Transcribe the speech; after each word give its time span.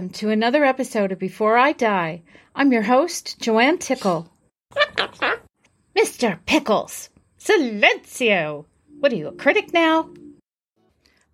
welcome 0.00 0.14
to 0.14 0.30
another 0.30 0.64
episode 0.64 1.12
of 1.12 1.18
Before 1.18 1.58
I 1.58 1.72
Die. 1.72 2.22
I'm 2.54 2.72
your 2.72 2.80
host, 2.80 3.38
Joanne 3.38 3.76
Tickle. 3.76 4.32
Mr. 5.94 6.38
Pickles, 6.46 7.10
silencio! 7.38 8.64
What 8.98 9.12
are 9.12 9.16
you, 9.16 9.28
a 9.28 9.32
critic 9.32 9.74
now? 9.74 10.08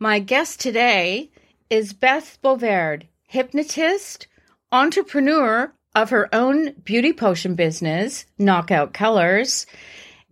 My 0.01 0.19
guest 0.19 0.59
today 0.59 1.31
is 1.71 1.93
Beth 1.93 2.39
Bovaird, 2.43 3.05
hypnotist, 3.29 4.27
entrepreneur 4.73 5.73
of 5.95 6.11
her 6.11 6.29
own 6.35 6.73
beauty 6.73 7.13
potion 7.13 7.55
business, 7.55 8.27
Knockout 8.37 8.93
Colors, 8.93 9.67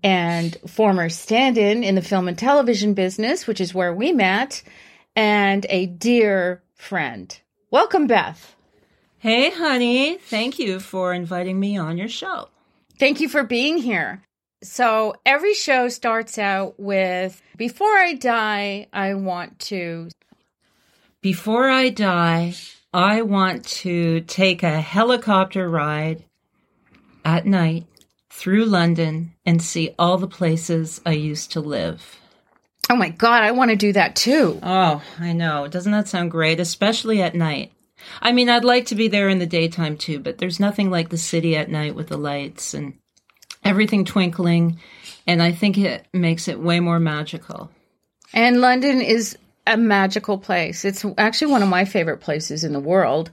and 0.03 0.57
former 0.67 1.09
stand 1.09 1.57
in 1.57 1.85
in 1.85 1.95
the 1.95 2.03
film 2.03 2.27
and 2.27 2.37
television 2.37 2.95
business, 2.95 3.47
which 3.47 3.61
is 3.61 3.73
where 3.73 3.95
we 3.95 4.11
met, 4.11 4.65
and 5.15 5.65
a 5.69 5.87
dear 5.87 6.65
friend. 6.75 7.39
Welcome, 7.75 8.07
Beth. 8.07 8.55
Hey, 9.19 9.51
honey. 9.51 10.17
Thank 10.19 10.61
you 10.61 10.79
for 10.79 11.13
inviting 11.13 11.59
me 11.59 11.77
on 11.77 11.99
your 11.99 12.07
show. 12.07 12.47
Thank 13.01 13.19
you 13.19 13.29
for 13.29 13.43
being 13.43 13.79
here. 13.79 14.23
So, 14.63 15.17
every 15.27 15.55
show 15.55 15.89
starts 15.89 16.39
out 16.39 16.79
with 16.79 17.43
Before 17.57 17.97
I 17.97 18.15
die, 18.15 18.87
I 18.93 19.15
want 19.15 19.59
to. 19.71 20.09
Before 21.21 21.69
I 21.69 21.89
die, 21.89 22.55
I 22.93 23.23
want 23.23 23.65
to 23.83 24.21
take 24.21 24.63
a 24.63 24.81
helicopter 24.81 25.69
ride 25.69 26.23
at 27.25 27.45
night 27.45 27.87
through 28.31 28.67
London 28.67 29.33
and 29.45 29.61
see 29.61 29.97
all 29.99 30.17
the 30.17 30.29
places 30.29 31.01
I 31.05 31.15
used 31.15 31.51
to 31.51 31.61
live. 31.61 32.21
Oh 32.91 32.97
my 32.97 33.09
God, 33.09 33.43
I 33.43 33.53
want 33.53 33.71
to 33.71 33.77
do 33.77 33.93
that 33.95 34.15
too. 34.17 34.59
Oh, 34.63 35.03
I 35.19 35.33
know. 35.33 35.69
Doesn't 35.69 35.93
that 35.93 36.09
sound 36.09 36.31
great? 36.31 36.61
Especially 36.61 37.23
at 37.23 37.35
night. 37.35 37.73
I 38.21 38.33
mean, 38.33 38.49
I'd 38.49 38.65
like 38.65 38.87
to 38.87 38.95
be 38.95 39.09
there 39.09 39.29
in 39.29 39.39
the 39.39 39.47
daytime 39.47 39.97
too, 39.97 40.19
but 40.21 40.39
there's 40.39 40.61
nothing 40.61 40.91
like 40.91 41.09
the 41.09 41.17
city 41.17 41.57
at 41.57 41.71
night 41.71 41.95
with 41.95 42.09
the 42.09 42.19
lights 42.19 42.75
and 42.75 42.99
everything 43.65 44.05
twinkling. 44.05 44.79
And 45.27 45.43
I 45.43 45.53
think 45.53 45.79
it 45.79 46.07
makes 46.13 46.49
it 46.49 46.61
way 46.61 46.81
more 46.81 47.01
magical. 47.01 47.71
And 48.35 48.61
London 48.61 49.01
is 49.01 49.39
a 49.67 49.77
magical 49.77 50.39
place. 50.39 50.85
It's 50.85 51.05
actually 51.17 51.53
one 51.53 51.63
of 51.63 51.69
my 51.69 51.85
favorite 51.85 52.19
places 52.19 52.65
in 52.65 52.73
the 52.73 52.81
world. 52.81 53.31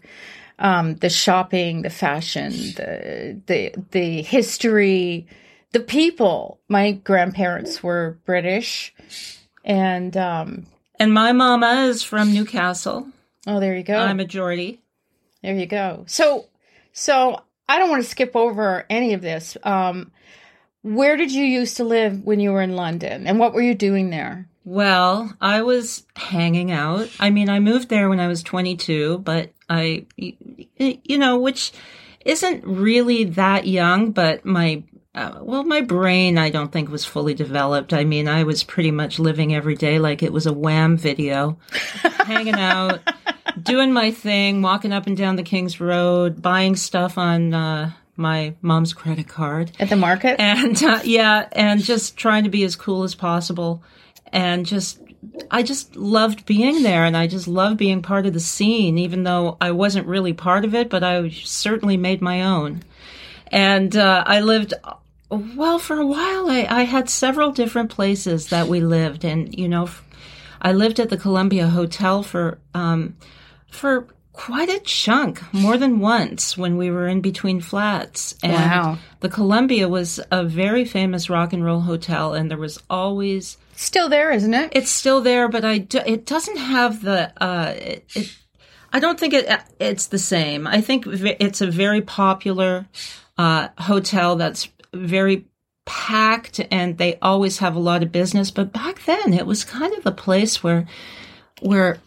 Um, 0.59 0.95
the 0.95 1.09
shopping, 1.09 1.81
the 1.81 1.89
fashion, 1.89 2.51
the 2.51 3.41
the 3.47 3.73
the 3.89 4.21
history, 4.21 5.27
the 5.71 5.79
people. 5.79 6.59
My 6.69 6.91
grandparents 6.91 7.81
were 7.81 8.19
British, 8.25 8.93
and 9.63 10.15
um, 10.17 10.65
And 10.99 11.13
my 11.13 11.31
mama 11.31 11.85
is 11.87 12.03
from 12.03 12.33
Newcastle. 12.33 13.07
oh, 13.47 13.59
there 13.59 13.75
you 13.75 13.83
go. 13.83 13.97
I'm 13.97 14.19
a 14.19 14.25
Geordie. 14.25 14.81
There 15.41 15.55
you 15.55 15.65
go. 15.65 16.03
So, 16.07 16.45
so 16.93 17.41
I 17.67 17.79
don't 17.79 17.89
want 17.89 18.03
to 18.03 18.09
skip 18.09 18.35
over 18.35 18.85
any 18.89 19.13
of 19.13 19.21
this. 19.21 19.57
Um, 19.63 20.11
where 20.83 21.15
did 21.17 21.31
you 21.31 21.43
used 21.45 21.77
to 21.77 21.83
live 21.83 22.23
when 22.23 22.39
you 22.39 22.51
were 22.51 22.61
in 22.61 22.75
London, 22.75 23.27
and 23.27 23.39
what 23.39 23.53
were 23.53 23.61
you 23.61 23.75
doing 23.75 24.09
there? 24.09 24.47
Well, 24.63 25.35
I 25.41 25.61
was 25.63 26.05
hanging 26.15 26.71
out. 26.71 27.09
I 27.19 27.31
mean, 27.31 27.49
I 27.49 27.59
moved 27.59 27.89
there 27.89 28.09
when 28.09 28.19
I 28.19 28.27
was 28.27 28.43
22, 28.43 29.19
but 29.19 29.51
I, 29.67 30.05
you 30.17 31.17
know, 31.17 31.39
which 31.39 31.71
isn't 32.25 32.63
really 32.63 33.23
that 33.23 33.65
young, 33.65 34.11
but 34.11 34.45
my, 34.45 34.83
uh, 35.13 35.39
well, 35.41 35.63
my 35.63 35.81
brain, 35.81 36.37
I 36.37 36.49
don't 36.49 36.71
think 36.71 36.89
was 36.89 37.05
fully 37.05 37.33
developed. 37.33 37.93
I 37.93 38.03
mean, 38.05 38.27
I 38.27 38.43
was 38.43 38.63
pretty 38.63 38.91
much 38.91 39.19
living 39.19 39.53
every 39.53 39.75
day 39.75 39.99
like 39.99 40.23
it 40.23 40.31
was 40.31 40.45
a 40.45 40.53
wham 40.53 40.97
video, 40.97 41.57
hanging 42.25 42.55
out, 42.55 42.99
doing 43.61 43.91
my 43.91 44.11
thing, 44.11 44.61
walking 44.61 44.93
up 44.93 45.07
and 45.07 45.17
down 45.17 45.35
the 45.35 45.43
King's 45.43 45.79
Road, 45.81 46.41
buying 46.41 46.75
stuff 46.75 47.17
on, 47.17 47.53
uh, 47.53 47.91
my 48.17 48.53
mom's 48.61 48.93
credit 48.93 49.27
card 49.27 49.71
At 49.79 49.89
the 49.89 49.95
market? 49.95 50.39
and 50.39 50.81
uh, 50.83 50.99
yeah, 51.03 51.47
and 51.53 51.81
just 51.81 52.17
trying 52.17 52.43
to 52.43 52.49
be 52.49 52.63
as 52.63 52.75
cool 52.75 53.03
as 53.03 53.15
possible, 53.15 53.81
and 54.31 54.65
just 54.65 54.99
I 55.49 55.63
just 55.63 55.95
loved 55.95 56.45
being 56.45 56.83
there, 56.83 57.03
and 57.05 57.17
I 57.17 57.27
just 57.27 57.47
loved 57.47 57.77
being 57.77 58.01
part 58.01 58.25
of 58.25 58.33
the 58.33 58.39
scene, 58.39 58.97
even 58.97 59.23
though 59.23 59.57
I 59.59 59.71
wasn't 59.71 60.07
really 60.07 60.33
part 60.33 60.65
of 60.65 60.75
it, 60.75 60.89
but 60.89 61.03
I 61.03 61.29
certainly 61.29 61.97
made 61.97 62.21
my 62.21 62.43
own, 62.43 62.83
and 63.47 63.95
uh, 63.95 64.23
I 64.25 64.39
lived. 64.41 64.73
Well, 65.31 65.79
for 65.79 65.97
a 65.97 66.05
while, 66.05 66.49
I, 66.49 66.67
I 66.69 66.83
had 66.83 67.09
several 67.09 67.51
different 67.51 67.89
places 67.89 68.47
that 68.49 68.67
we 68.67 68.81
lived, 68.81 69.23
and 69.23 69.57
you 69.57 69.67
know, 69.69 69.89
I 70.61 70.73
lived 70.73 70.99
at 70.99 71.09
the 71.09 71.17
Columbia 71.17 71.67
Hotel 71.69 72.21
for 72.21 72.59
um, 72.73 73.15
for 73.69 74.07
quite 74.33 74.69
a 74.69 74.79
chunk, 74.79 75.41
more 75.53 75.77
than 75.77 75.99
once 75.99 76.57
when 76.57 76.75
we 76.77 76.89
were 76.91 77.07
in 77.07 77.21
between 77.21 77.61
flats. 77.61 78.35
And 78.43 78.53
Wow. 78.53 78.97
the 79.21 79.29
Columbia 79.29 79.87
was 79.87 80.19
a 80.31 80.43
very 80.43 80.83
famous 80.85 81.29
rock 81.29 81.53
and 81.53 81.63
roll 81.63 81.81
hotel, 81.81 82.33
and 82.33 82.49
there 82.51 82.57
was 82.57 82.81
always 82.89 83.57
Still 83.75 84.09
there, 84.09 84.31
isn't 84.31 84.53
it? 84.53 84.71
it's 84.73 84.91
still 84.91 85.21
there, 85.21 85.47
but 85.47 85.63
I 85.63 85.77
do, 85.79 85.99
it 86.05 86.25
doesn't 86.25 86.57
have 86.57 87.01
the 87.03 87.31
uh, 87.41 87.73
it, 87.77 88.05
it, 88.15 88.37
I 88.91 88.99
don't 88.99 89.17
think 89.19 89.33
it 89.33 89.47
it's 89.79 90.07
the 90.07 90.19
same. 90.19 90.67
I 90.67 90.81
think 90.81 91.05
it's 91.07 91.61
a 91.61 91.67
very 91.71 92.01
popular 92.01 92.85
uh, 93.37 93.69
hotel 93.77 94.35
that's 94.35 94.67
very 94.93 95.45
packed, 95.85 96.59
and 96.71 96.97
they 96.97 97.17
always 97.21 97.59
have 97.59 97.75
a 97.75 97.79
lot 97.79 98.03
of 98.03 98.11
business. 98.11 98.51
But 98.51 98.71
back 98.73 99.03
then, 99.05 99.33
it 99.33 99.45
was 99.45 99.63
kind 99.63 99.93
of 99.95 100.05
a 100.05 100.11
place 100.11 100.63
where 100.63 100.85
where 101.61 101.97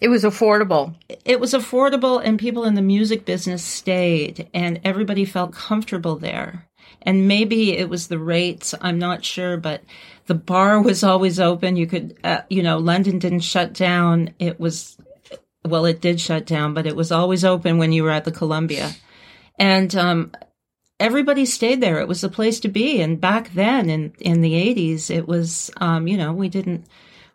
It 0.00 0.08
was 0.08 0.24
affordable. 0.24 0.94
it 1.24 1.40
was 1.40 1.52
affordable 1.54 2.20
and 2.24 2.38
people 2.38 2.64
in 2.64 2.74
the 2.74 2.82
music 2.82 3.24
business 3.24 3.62
stayed 3.64 4.48
and 4.54 4.80
everybody 4.84 5.24
felt 5.24 5.52
comfortable 5.52 6.16
there. 6.16 6.66
And 7.02 7.28
maybe 7.28 7.76
it 7.76 7.88
was 7.88 8.06
the 8.06 8.18
rates, 8.18 8.74
I'm 8.80 8.98
not 8.98 9.24
sure, 9.24 9.56
but 9.56 9.82
the 10.26 10.34
bar 10.34 10.80
was 10.90 11.02
always 11.04 11.38
open. 11.40 11.76
You 11.76 11.86
could, 11.86 12.16
uh, 12.24 12.42
you 12.48 12.62
know, 12.62 12.78
London 12.78 13.18
didn't 13.18 13.40
shut 13.40 13.72
down. 13.72 14.34
It 14.38 14.58
was, 14.60 14.96
well, 15.64 15.84
it 15.84 16.00
did 16.00 16.20
shut 16.20 16.46
down, 16.46 16.74
but 16.74 16.86
it 16.86 16.96
was 16.96 17.12
always 17.12 17.44
open 17.44 17.78
when 17.78 17.92
you 17.92 18.04
were 18.04 18.10
at 18.10 18.24
the 18.24 18.32
Columbia. 18.32 18.90
And, 19.58 19.94
um, 19.96 20.32
everybody 21.00 21.44
stayed 21.46 21.80
there. 21.80 22.00
It 22.00 22.08
was 22.08 22.20
the 22.20 22.28
place 22.28 22.60
to 22.60 22.68
be. 22.68 23.00
And 23.00 23.20
back 23.20 23.52
then 23.54 23.88
in, 23.88 24.12
in 24.18 24.40
the 24.40 24.54
eighties, 24.54 25.10
it 25.10 25.28
was, 25.28 25.70
um, 25.78 26.08
you 26.08 26.16
know, 26.16 26.32
we 26.32 26.48
didn't, 26.48 26.86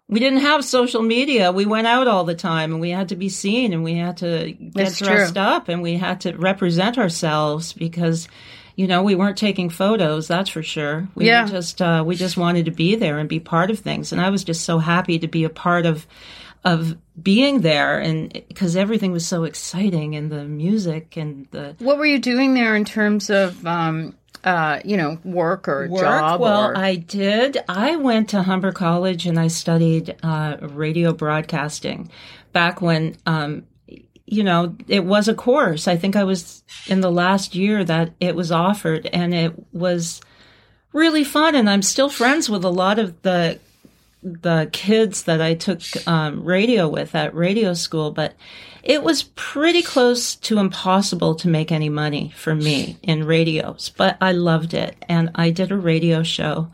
we 0.10 0.20
didn't 0.20 0.40
have 0.42 0.66
social 0.66 1.02
media. 1.02 1.52
We 1.52 1.66
went 1.66 1.88
out 1.88 2.08
all 2.08 2.26
the 2.26 2.36
time 2.36 2.74
and 2.74 2.82
we 2.82 2.90
had 2.90 3.10
to 3.10 3.16
be 3.16 3.30
seen 3.30 3.72
and 3.74 3.84
we 3.84 3.96
had 3.96 4.18
to 4.18 4.52
get 4.52 4.74
That's 4.74 5.00
dressed 5.00 5.36
true. 5.36 5.44
up 5.44 5.70
and 5.70 5.82
we 5.82 5.96
had 5.96 6.22
to 6.22 6.34
represent 6.34 6.98
ourselves 6.98 7.72
because, 7.74 8.28
you 8.76 8.86
know, 8.86 9.02
we 9.02 9.16
weren't 9.16 9.38
taking 9.38 9.70
photos, 9.70 10.28
that's 10.28 10.50
for 10.50 10.62
sure. 10.62 11.08
We 11.16 11.28
Yeah. 11.28 11.44
were 11.46 11.50
just, 11.52 11.82
uh, 11.82 12.04
we 12.06 12.16
just 12.16 12.36
wanted 12.38 12.66
to 12.66 12.72
be 12.72 12.96
there 12.96 13.18
and 13.18 13.30
be 13.30 13.40
part 13.40 13.72
of 13.72 13.80
things. 13.80 14.12
And 14.12 14.20
I 14.20 14.30
was 14.30 14.44
just 14.44 14.66
so 14.66 14.78
happy 14.80 15.20
to 15.20 15.28
be 15.28 15.46
a 15.46 15.50
part 15.50 15.86
of, 15.86 16.06
of 16.64 16.98
being 17.22 17.62
there 17.62 18.00
and 18.00 18.32
because 18.48 18.76
everything 18.76 19.12
was 19.12 19.26
so 19.26 19.44
exciting 19.44 20.16
and 20.16 20.32
the 20.32 20.46
music 20.46 21.18
and 21.18 21.48
the, 21.52 21.76
What 21.80 21.98
were 21.98 22.06
you 22.06 22.20
doing 22.20 22.54
there 22.54 22.76
in 22.76 22.86
terms 22.86 23.30
of, 23.30 23.66
um, 23.66 24.16
uh, 24.44 24.80
you 24.84 24.98
know, 24.98 25.20
work 25.24 25.68
or 25.68 25.88
work. 25.88 26.02
job? 26.02 26.40
well, 26.40 26.70
or... 26.70 26.78
I 26.78 26.96
did. 26.96 27.58
I 27.68 27.98
went 27.98 28.30
to 28.30 28.44
Humber 28.44 28.72
College 28.72 29.26
and 29.26 29.40
I 29.40 29.48
studied 29.48 30.16
uh, 30.24 30.58
radio 30.62 31.14
broadcasting 31.14 32.10
back 32.54 32.82
when, 32.82 33.18
um, 33.26 33.66
you 34.26 34.44
know, 34.44 34.76
it 34.88 35.04
was 35.04 35.28
a 35.28 35.36
course. 35.36 35.88
I 35.88 35.98
think 35.98 36.16
I 36.16 36.24
was 36.24 36.64
in 36.88 37.02
the 37.02 37.12
last 37.12 37.56
year 37.56 37.84
that 37.84 38.14
it 38.20 38.36
was 38.36 38.52
offered, 38.52 39.06
and 39.08 39.34
it 39.34 39.54
was 39.74 40.22
really 40.94 41.24
fun. 41.24 41.56
And 41.56 41.70
I'm 41.70 41.82
still 41.82 42.10
friends 42.10 42.50
with 42.50 42.64
a 42.64 42.70
lot 42.70 43.00
of 43.00 43.22
the 43.22 43.60
the 44.24 44.70
kids 44.72 45.24
that 45.24 45.42
I 45.42 45.54
took 45.54 45.82
um, 46.08 46.44
radio 46.44 46.88
with 46.88 47.14
at 47.14 47.36
radio 47.36 47.74
school, 47.74 48.12
but 48.12 48.36
it 48.82 49.04
was 49.04 49.24
pretty 49.36 49.82
close 49.82 50.36
to 50.36 50.60
impossible 50.60 51.36
to 51.36 51.48
make 51.48 51.72
any 51.72 51.90
money 51.90 52.34
for 52.36 52.56
me 52.56 52.98
in 53.04 53.26
radios. 53.26 53.92
But 53.96 54.18
I 54.22 54.32
loved 54.32 54.74
it, 54.74 54.96
and 55.10 55.30
I 55.36 55.50
did 55.50 55.72
a 55.72 55.78
radio 55.78 56.24
show 56.24 56.70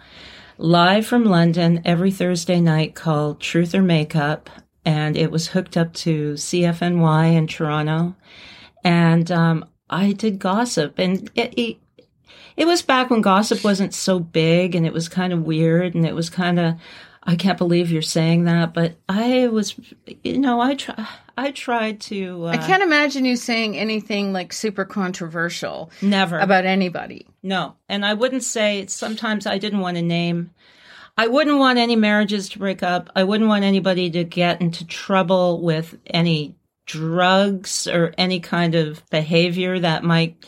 live 0.57 1.06
from 1.06 1.24
London 1.24 1.81
every 1.86 2.12
Thursday 2.12 2.60
night 2.60 2.94
called 2.94 3.40
Truth 3.40 3.74
or 3.74 3.81
Makeup, 3.81 4.50
and 4.86 5.18
it 5.18 5.31
was 5.31 5.48
hooked 5.48 5.78
up 5.78 5.94
to 5.94 6.34
CFNY 6.34 7.34
in 7.34 7.48
Toronto, 7.48 8.16
and 8.84 9.31
um, 9.31 9.66
I 9.90 10.12
did 10.12 10.40
gossip, 10.40 11.00
and 11.00 11.30
it, 11.36 11.54
it 11.57 11.78
it 12.57 12.68
was 12.68 12.81
back 12.81 13.10
when 13.10 13.22
gossip 13.22 13.63
wasn't 13.63 13.94
so 13.94 14.19
big, 14.19 14.75
and 14.75 14.86
it 14.86 14.94
was 14.94 15.07
kind 15.07 15.31
of 15.31 15.44
weird, 15.44 15.96
and 15.96 16.06
it 16.06 16.13
was 16.13 16.30
kind 16.30 16.60
of 16.60 16.75
I 17.29 17.35
can't 17.35 17.59
believe 17.59 17.91
you're 17.91 18.01
saying 18.01 18.45
that, 18.45 18.73
but 18.73 18.95
I 19.07 19.49
was, 19.49 19.75
you 20.23 20.39
know, 20.39 20.59
I 20.59 20.73
try, 20.73 21.07
I 21.37 21.51
tried 21.51 22.01
to. 22.01 22.47
Uh, 22.47 22.49
I 22.49 22.57
can't 22.57 22.81
imagine 22.81 23.23
you 23.23 23.35
saying 23.35 23.77
anything 23.77 24.33
like 24.33 24.51
super 24.51 24.83
controversial 24.83 25.91
never 26.01 26.39
about 26.39 26.65
anybody. 26.65 27.27
No, 27.43 27.75
and 27.87 28.03
I 28.03 28.15
wouldn't 28.15 28.43
say. 28.43 28.87
Sometimes 28.87 29.45
I 29.45 29.59
didn't 29.59 29.81
want 29.81 29.97
to 29.97 30.01
name. 30.01 30.49
I 31.19 31.27
wouldn't 31.27 31.59
want 31.59 31.77
any 31.77 31.95
marriages 31.95 32.49
to 32.49 32.57
break 32.57 32.81
up. 32.81 33.11
I 33.15 33.25
wouldn't 33.25 33.47
want 33.47 33.63
anybody 33.63 34.09
to 34.09 34.23
get 34.23 34.59
into 34.59 34.83
trouble 34.87 35.61
with 35.61 35.99
any 36.07 36.55
drugs 36.87 37.85
or 37.85 38.11
any 38.17 38.39
kind 38.39 38.73
of 38.73 39.07
behavior 39.11 39.79
that 39.79 40.03
might 40.03 40.47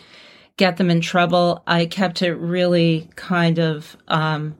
get 0.58 0.78
them 0.78 0.90
in 0.90 1.02
trouble. 1.02 1.62
I 1.68 1.86
kept 1.86 2.24
it 2.24 2.34
really 2.34 3.08
kind 3.16 3.60
of 3.60 3.96
um, 4.08 4.56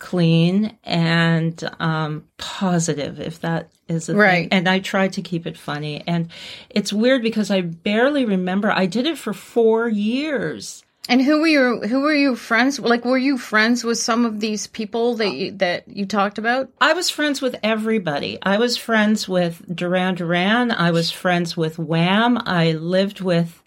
clean 0.00 0.76
and 0.82 1.62
um, 1.78 2.24
positive, 2.38 3.20
if 3.20 3.40
that 3.40 3.70
is 3.88 4.08
Right. 4.08 4.42
thing. 4.42 4.48
And 4.50 4.68
I 4.68 4.80
tried 4.80 5.12
to 5.12 5.22
keep 5.22 5.46
it 5.46 5.56
funny. 5.56 6.02
And 6.06 6.28
it's 6.68 6.92
weird 6.92 7.22
because 7.22 7.50
I 7.52 7.60
barely 7.60 8.24
remember. 8.24 8.72
I 8.72 8.86
did 8.86 9.06
it 9.06 9.18
for 9.18 9.32
four 9.32 9.88
years. 9.88 10.82
And 11.08 11.22
who 11.22 11.40
were 11.40 11.46
you? 11.46 11.80
Who 11.80 12.00
were 12.00 12.14
you 12.14 12.36
friends? 12.36 12.78
Like, 12.78 13.04
were 13.04 13.18
you 13.18 13.36
friends 13.38 13.82
with 13.82 13.98
some 13.98 14.24
of 14.24 14.38
these 14.38 14.66
people 14.66 15.16
that 15.16 15.32
you, 15.32 15.50
that 15.52 15.88
you 15.88 16.06
talked 16.06 16.38
about? 16.38 16.70
I 16.80 16.92
was 16.92 17.10
friends 17.10 17.40
with 17.40 17.56
everybody. 17.62 18.38
I 18.42 18.58
was 18.58 18.76
friends 18.76 19.28
with 19.28 19.62
Duran 19.74 20.14
Duran. 20.16 20.70
I 20.70 20.90
was 20.92 21.10
friends 21.10 21.56
with 21.56 21.78
Wham. 21.78 22.38
I 22.46 22.72
lived 22.72 23.20
with 23.20 23.62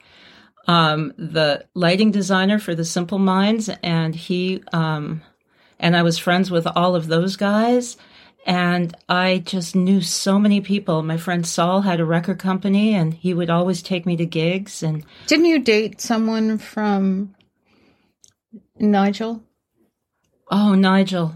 um, 0.67 1.13
the 1.17 1.65
lighting 1.73 2.11
designer 2.11 2.59
for 2.59 2.75
the 2.75 2.85
Simple 2.85 3.19
Minds, 3.19 3.69
and 3.81 4.15
he 4.15 4.63
um, 4.71 5.21
and 5.79 5.95
I 5.95 6.03
was 6.03 6.17
friends 6.17 6.49
with 6.51 6.67
all 6.75 6.95
of 6.95 7.07
those 7.07 7.35
guys. 7.35 7.97
And 8.45 8.93
I 9.07 9.37
just 9.45 9.73
knew 9.73 10.01
so 10.01 10.37
many 10.37 10.59
people. 10.59 11.01
My 11.01 11.15
friend 11.15 11.47
Saul 11.47 11.79
had 11.81 12.01
a 12.01 12.05
record 12.05 12.39
company, 12.39 12.93
and 12.93 13.13
he 13.13 13.33
would 13.33 13.49
always 13.49 13.81
take 13.81 14.05
me 14.05 14.17
to 14.17 14.25
gigs. 14.25 14.83
And 14.83 15.05
Didn't 15.27 15.45
you 15.45 15.59
date 15.59 16.01
someone 16.01 16.57
from 16.57 17.33
Nigel? 18.79 19.43
oh, 20.51 20.75
Nigel, 20.75 21.33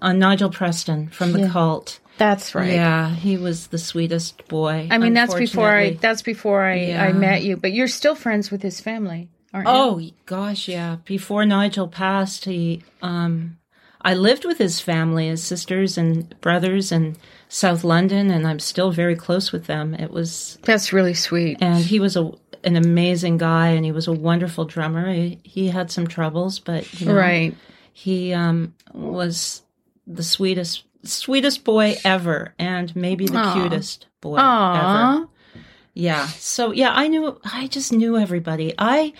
uh, 0.00 0.12
Nigel 0.12 0.50
Preston 0.50 1.08
from 1.08 1.32
the 1.32 1.40
Yeah. 1.40 1.48
Cult. 1.48 1.98
That's 2.18 2.54
right. 2.54 2.72
Yeah, 2.74 3.12
he 3.12 3.36
was 3.36 3.68
the 3.68 3.78
sweetest 3.78 4.46
boy. 4.46 4.86
I 4.90 4.98
mean, 4.98 5.14
that's 5.14 5.34
before 5.34 5.74
I 5.74 5.94
that's 5.94 6.22
before 6.22 6.62
I. 6.62 6.74
Yeah. 6.80 7.02
I 7.02 7.12
met 7.12 7.42
you, 7.42 7.56
but 7.56 7.72
you're 7.72 7.88
still 7.88 8.14
friends 8.14 8.50
with 8.50 8.62
his 8.62 8.80
family, 8.80 9.30
aren't 9.54 9.66
you? 9.66 9.74
Oh 9.74 10.00
gosh, 10.26 10.68
yeah. 10.68 10.98
Before 11.06 11.44
Nigel 11.46 11.88
passed, 11.88 12.44
he 12.44 12.82
um 13.00 13.56
I 14.04 14.14
lived 14.14 14.44
with 14.44 14.58
his 14.58 14.80
family, 14.80 15.28
his 15.28 15.42
sisters 15.42 15.96
and 15.96 16.38
brothers 16.40 16.90
in 16.92 17.16
South 17.48 17.84
London 17.84 18.30
and 18.30 18.46
I'm 18.46 18.58
still 18.58 18.90
very 18.90 19.14
close 19.16 19.52
with 19.52 19.66
them. 19.66 19.94
It 19.94 20.10
was 20.10 20.58
that's 20.62 20.92
really 20.92 21.14
sweet. 21.14 21.58
and 21.60 21.84
he 21.84 22.00
was 22.00 22.16
a 22.16 22.30
an 22.64 22.76
amazing 22.76 23.38
guy 23.38 23.68
and 23.70 23.84
he 23.84 23.90
was 23.92 24.06
a 24.06 24.12
wonderful 24.12 24.64
drummer. 24.64 25.12
He, 25.12 25.40
he 25.42 25.68
had 25.68 25.90
some 25.90 26.06
troubles, 26.06 26.58
but 26.60 27.00
you 27.00 27.06
know, 27.06 27.14
Right. 27.14 27.54
he 27.92 28.32
um 28.32 28.74
was 28.92 29.62
the 30.06 30.22
sweetest 30.22 30.84
sweetest 31.04 31.64
boy 31.64 31.96
ever 32.04 32.54
and 32.58 32.94
maybe 32.96 33.26
the 33.26 33.38
Aw. 33.38 33.54
cutest 33.54 34.06
boy 34.20 34.36
ever. 34.38 35.28
Yeah. 35.94 36.26
So 36.28 36.72
yeah, 36.72 36.92
I 36.92 37.06
knew 37.08 37.38
I 37.44 37.66
just 37.66 37.92
knew 37.92 38.16
everybody. 38.16 38.74
I 38.78 39.12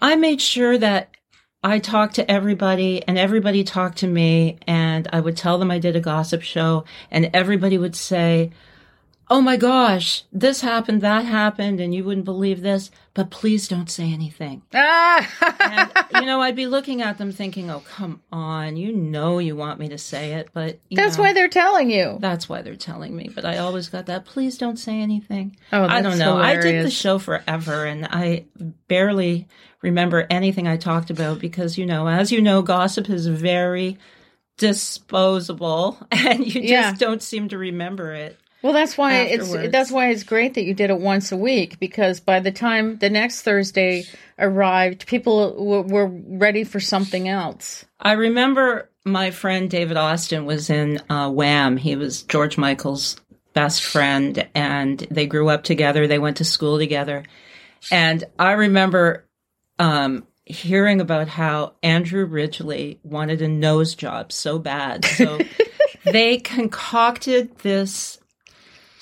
I 0.00 0.16
made 0.16 0.40
sure 0.40 0.76
that 0.78 1.10
I 1.62 1.78
talked 1.78 2.14
to 2.14 2.30
everybody 2.30 3.06
and 3.06 3.18
everybody 3.18 3.64
talked 3.64 3.98
to 3.98 4.06
me 4.06 4.58
and 4.66 5.06
I 5.12 5.20
would 5.20 5.36
tell 5.36 5.58
them 5.58 5.70
I 5.70 5.78
did 5.78 5.94
a 5.94 6.00
gossip 6.00 6.40
show 6.40 6.84
and 7.10 7.28
everybody 7.34 7.76
would 7.76 7.94
say, 7.94 8.50
"Oh 9.30 9.40
my 9.40 9.56
gosh, 9.56 10.24
this 10.32 10.60
happened, 10.60 11.00
that 11.02 11.24
happened 11.24 11.80
and 11.80 11.94
you 11.94 12.02
wouldn't 12.04 12.24
believe 12.24 12.60
this, 12.60 12.90
but 13.14 13.30
please 13.30 13.68
don't 13.68 13.88
say 13.88 14.12
anything." 14.12 14.62
Ah. 14.74 15.26
And 15.70 15.90
you 16.22 16.26
know, 16.26 16.40
I'd 16.40 16.56
be 16.56 16.66
looking 16.66 17.00
at 17.00 17.16
them 17.18 17.30
thinking, 17.30 17.70
"Oh, 17.70 17.80
come 17.86 18.22
on. 18.32 18.76
You 18.76 18.92
know 18.92 19.38
you 19.38 19.54
want 19.54 19.78
me 19.78 19.88
to 19.90 19.98
say 19.98 20.32
it, 20.34 20.48
but 20.52 20.80
you 20.88 20.96
that's 20.96 21.16
know, 21.16 21.22
why 21.22 21.32
they're 21.32 21.48
telling 21.48 21.90
you. 21.90 22.18
that's 22.20 22.48
why 22.48 22.62
they're 22.62 22.74
telling 22.76 23.14
me, 23.14 23.30
but 23.32 23.44
I 23.44 23.58
always 23.58 23.88
got 23.88 24.06
that. 24.06 24.24
Please 24.24 24.58
don't 24.58 24.78
say 24.78 25.00
anything. 25.00 25.56
Oh, 25.72 25.84
I 25.86 26.02
don't 26.02 26.18
know. 26.18 26.36
I 26.36 26.56
did 26.56 26.84
the 26.84 26.90
show 26.90 27.18
forever 27.20 27.84
and 27.86 28.04
I 28.06 28.46
barely 28.88 29.46
remember 29.80 30.26
anything 30.28 30.66
I 30.66 30.76
talked 30.76 31.10
about 31.10 31.38
because, 31.38 31.78
you 31.78 31.86
know, 31.86 32.08
as 32.08 32.32
you 32.32 32.42
know, 32.42 32.62
gossip 32.62 33.08
is 33.08 33.26
very 33.28 33.96
disposable 34.58 35.98
and 36.10 36.40
you 36.46 36.52
just 36.60 36.64
Yeah. 36.64 36.92
don't 36.98 37.22
seem 37.22 37.48
to 37.50 37.58
remember 37.58 38.12
it. 38.12 38.39
Well, 38.62 38.74
that's 38.74 38.98
why 38.98 39.20
it's 39.22 39.50
that's 39.72 39.90
why 39.90 40.10
it's 40.10 40.22
great 40.22 40.54
that 40.54 40.64
you 40.64 40.74
did 40.74 40.90
it 40.90 40.98
once 40.98 41.32
a 41.32 41.36
week 41.36 41.78
because 41.80 42.20
by 42.20 42.40
the 42.40 42.52
time 42.52 42.98
the 42.98 43.08
next 43.08 43.42
Thursday 43.42 44.04
arrived, 44.38 45.06
people 45.06 45.52
w- 45.52 45.94
were 45.94 46.06
ready 46.06 46.64
for 46.64 46.78
something 46.78 47.26
else. 47.26 47.86
I 47.98 48.12
remember 48.12 48.90
my 49.04 49.30
friend 49.30 49.70
David 49.70 49.96
Austin 49.96 50.44
was 50.44 50.68
in 50.68 51.00
uh, 51.08 51.30
Wham. 51.30 51.78
He 51.78 51.96
was 51.96 52.22
George 52.22 52.58
Michael's 52.58 53.16
best 53.54 53.82
friend, 53.82 54.46
and 54.54 54.98
they 55.10 55.26
grew 55.26 55.48
up 55.48 55.64
together. 55.64 56.06
They 56.06 56.18
went 56.18 56.36
to 56.36 56.44
school 56.44 56.78
together, 56.78 57.24
and 57.90 58.24
I 58.38 58.52
remember 58.52 59.24
um, 59.78 60.26
hearing 60.44 61.00
about 61.00 61.28
how 61.28 61.76
Andrew 61.82 62.26
Ridgeley 62.26 62.98
wanted 63.04 63.40
a 63.40 63.48
nose 63.48 63.94
job 63.94 64.32
so 64.32 64.58
bad, 64.58 65.06
so 65.06 65.38
they 66.04 66.36
concocted 66.36 67.56
this 67.60 68.19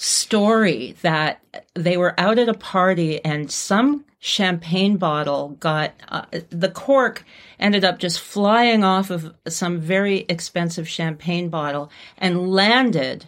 story 0.00 0.94
that 1.02 1.42
they 1.74 1.96
were 1.96 2.14
out 2.18 2.38
at 2.38 2.48
a 2.48 2.54
party 2.54 3.22
and 3.24 3.50
some 3.50 4.04
champagne 4.20 4.96
bottle 4.96 5.56
got 5.58 5.92
uh, 6.08 6.24
the 6.50 6.70
cork 6.70 7.24
ended 7.58 7.84
up 7.84 7.98
just 7.98 8.20
flying 8.20 8.84
off 8.84 9.10
of 9.10 9.34
some 9.48 9.80
very 9.80 10.24
expensive 10.28 10.88
champagne 10.88 11.48
bottle 11.48 11.90
and 12.16 12.48
landed 12.48 13.26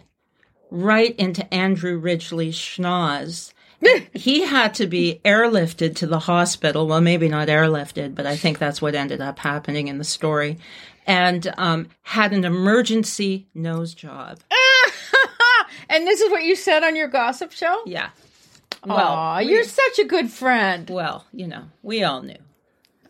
right 0.69 1.13
into 1.17 1.53
Andrew 1.53 1.97
Ridgeley's 1.97 2.55
schnoz. 2.55 3.51
he 4.13 4.43
had 4.43 4.73
to 4.75 4.87
be 4.87 5.19
airlifted 5.25 5.97
to 5.97 6.07
the 6.07 6.19
hospital. 6.19 6.87
Well, 6.87 7.01
maybe 7.01 7.27
not 7.27 7.49
airlifted, 7.49 8.15
but 8.15 8.25
I 8.25 8.37
think 8.37 8.59
that's 8.59 8.81
what 8.81 8.95
ended 8.95 9.19
up 9.19 9.39
happening 9.39 9.89
in 9.89 9.97
the 9.97 10.05
story. 10.05 10.57
And 11.05 11.51
um, 11.57 11.89
had 12.03 12.31
an 12.31 12.45
emergency 12.45 13.47
nose 13.53 13.93
job. 13.93 14.39
And 15.91 16.07
this 16.07 16.21
is 16.21 16.31
what 16.31 16.43
you 16.43 16.55
said 16.55 16.83
on 16.83 16.95
your 16.95 17.07
gossip 17.09 17.51
show? 17.51 17.81
Yeah. 17.85 18.09
Well, 18.85 19.37
we- 19.37 19.51
you're 19.51 19.63
such 19.63 19.99
a 19.99 20.05
good 20.05 20.31
friend. 20.31 20.89
well, 20.89 21.25
you 21.33 21.45
know, 21.47 21.65
we 21.83 22.03
all 22.03 22.21
knew. 22.23 22.37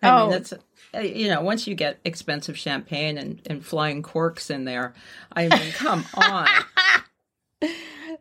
I 0.03 0.09
Oh. 0.09 0.21
mean, 0.23 0.31
that's 0.31 0.51
uh, 0.93 0.99
you 0.99 1.29
know, 1.29 1.39
once 1.41 1.67
you 1.67 1.75
get 1.75 1.99
expensive 2.03 2.57
champagne 2.57 3.17
and, 3.17 3.39
and 3.45 3.63
flying 3.65 4.01
corks 4.01 4.49
in 4.49 4.65
there, 4.65 4.93
I 5.31 5.47
mean, 5.47 5.71
come 5.73 6.03
on. 6.15 6.47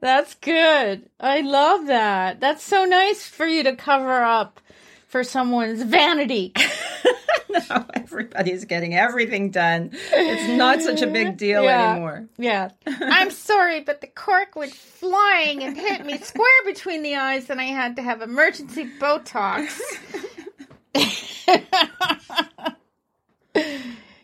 That's 0.01 0.35
good. 0.37 1.09
I 1.19 1.41
love 1.41 1.87
that. 1.87 2.39
That's 2.41 2.63
so 2.63 2.85
nice 2.85 3.27
for 3.27 3.47
you 3.47 3.65
to 3.65 3.75
cover 3.75 4.23
up 4.23 4.61
for 5.09 5.25
someone's 5.25 5.83
vanity. 5.83 6.53
now 7.71 7.87
everybody's 7.95 8.65
getting 8.65 8.95
everything 8.95 9.51
done. 9.51 9.91
It's 10.13 10.57
not 10.59 10.83
such 10.83 11.03
a 11.03 11.07
big 11.07 11.37
deal 11.45 11.63
Yeah. 11.65 11.93
anymore. 11.93 12.29
Yeah. 12.39 12.71
I'm 12.87 13.31
sorry, 13.31 13.81
but 13.81 14.01
the 14.01 14.07
cork 14.07 14.57
went 14.57 14.73
flying 14.73 15.63
and 15.63 15.77
hit 15.77 16.05
me 16.05 16.19
square 16.19 16.65
between 16.65 17.03
the 17.03 17.17
eyes, 17.17 17.51
and 17.51 17.61
I 17.61 17.65
had 17.65 17.97
to 17.97 18.03
have 18.03 18.23
emergency 18.23 18.89
Botox. 18.99 19.71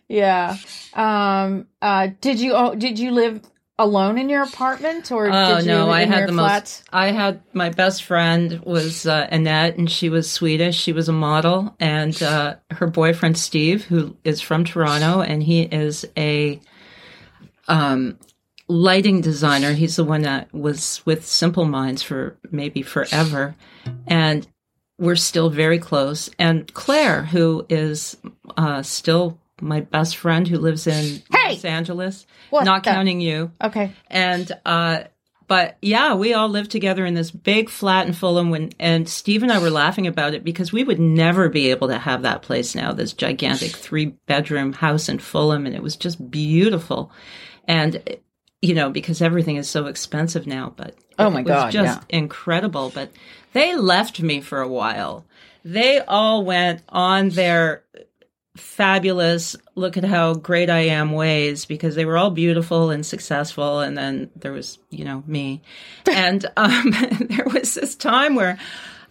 yeah. 0.08 0.56
Um. 0.94 1.66
Uh. 1.82 2.08
Did 2.20 2.40
you? 2.40 2.52
Oh, 2.54 2.74
did 2.74 2.98
you 2.98 3.10
live 3.10 3.40
alone 3.78 4.18
in 4.18 4.28
your 4.28 4.42
apartment, 4.42 5.12
or 5.12 5.28
Oh 5.30 5.56
did 5.56 5.66
you 5.66 5.72
no, 5.72 5.90
I 5.90 6.04
had 6.04 6.28
the 6.28 6.32
flats? 6.32 6.80
most. 6.80 6.88
I 6.92 7.10
had 7.12 7.42
my 7.52 7.68
best 7.70 8.04
friend 8.04 8.60
was 8.60 9.06
uh, 9.06 9.26
Annette, 9.30 9.76
and 9.76 9.90
she 9.90 10.08
was 10.08 10.30
Swedish. 10.30 10.76
She 10.80 10.92
was 10.92 11.08
a 11.08 11.12
model, 11.12 11.74
and 11.78 12.20
uh, 12.22 12.56
her 12.70 12.86
boyfriend 12.86 13.36
Steve, 13.36 13.84
who 13.84 14.16
is 14.24 14.40
from 14.40 14.64
Toronto, 14.64 15.20
and 15.20 15.42
he 15.42 15.62
is 15.62 16.06
a 16.16 16.60
um, 17.68 18.18
lighting 18.68 19.20
designer. 19.20 19.72
He's 19.72 19.96
the 19.96 20.04
one 20.04 20.22
that 20.22 20.52
was 20.54 21.02
with 21.04 21.26
Simple 21.26 21.64
Minds 21.66 22.02
for 22.02 22.36
maybe 22.50 22.82
forever, 22.82 23.56
and 24.06 24.46
we're 24.98 25.16
still 25.16 25.50
very 25.50 25.78
close. 25.78 26.30
And 26.38 26.72
Claire, 26.72 27.24
who 27.24 27.66
is 27.68 28.16
uh, 28.56 28.82
still 28.82 29.38
my 29.60 29.80
best 29.80 30.16
friend, 30.16 30.46
who 30.46 30.58
lives 30.58 30.86
in 30.86 31.22
Hey! 31.30 31.54
Los 31.54 31.64
Angeles, 31.64 32.26
What 32.50 32.64
not 32.64 32.84
the- 32.84 32.90
counting 32.90 33.20
you. 33.20 33.52
Okay. 33.62 33.92
And 34.08 34.50
uh 34.64 35.04
but 35.48 35.76
yeah, 35.80 36.14
we 36.14 36.34
all 36.34 36.48
lived 36.48 36.72
together 36.72 37.06
in 37.06 37.14
this 37.14 37.30
big 37.30 37.70
flat 37.70 38.06
in 38.08 38.12
Fulham 38.12 38.50
when 38.50 38.72
and 38.80 39.08
Steve 39.08 39.42
and 39.44 39.52
I 39.52 39.58
were 39.60 39.70
laughing 39.70 40.06
about 40.08 40.34
it 40.34 40.42
because 40.42 40.72
we 40.72 40.82
would 40.82 40.98
never 40.98 41.48
be 41.48 41.70
able 41.70 41.86
to 41.88 41.98
have 41.98 42.22
that 42.22 42.42
place 42.42 42.74
now, 42.74 42.92
this 42.92 43.12
gigantic 43.12 43.70
three 43.70 44.06
bedroom 44.26 44.72
house 44.72 45.08
in 45.08 45.20
Fulham 45.20 45.64
and 45.64 45.74
it 45.74 45.82
was 45.82 45.94
just 45.96 46.30
beautiful. 46.30 47.12
And 47.68 48.02
you 48.60 48.74
know, 48.74 48.90
because 48.90 49.22
everything 49.22 49.54
is 49.56 49.70
so 49.70 49.86
expensive 49.86 50.46
now, 50.46 50.72
but 50.76 50.96
Oh 51.18 51.30
my 51.30 51.40
it 51.40 51.44
was 51.44 51.50
God, 51.50 51.70
just 51.70 52.00
yeah. 52.10 52.18
incredible. 52.18 52.90
But 52.92 53.10
they 53.52 53.76
left 53.76 54.20
me 54.20 54.40
for 54.40 54.60
a 54.60 54.68
while. 54.68 55.24
They 55.64 56.00
all 56.00 56.44
went 56.44 56.82
on 56.88 57.28
their 57.30 57.84
fabulous 58.56 59.54
look 59.74 59.96
at 59.96 60.04
how 60.04 60.34
great 60.34 60.70
i 60.70 60.80
am 60.80 61.12
ways 61.12 61.64
because 61.64 61.94
they 61.94 62.04
were 62.04 62.16
all 62.16 62.30
beautiful 62.30 62.90
and 62.90 63.04
successful 63.04 63.80
and 63.80 63.96
then 63.96 64.30
there 64.36 64.52
was 64.52 64.78
you 64.90 65.04
know 65.04 65.22
me. 65.26 65.62
And 66.06 66.46
um, 66.56 66.90
there 67.20 67.46
was 67.46 67.74
this 67.74 67.94
time 67.94 68.34
where 68.34 68.58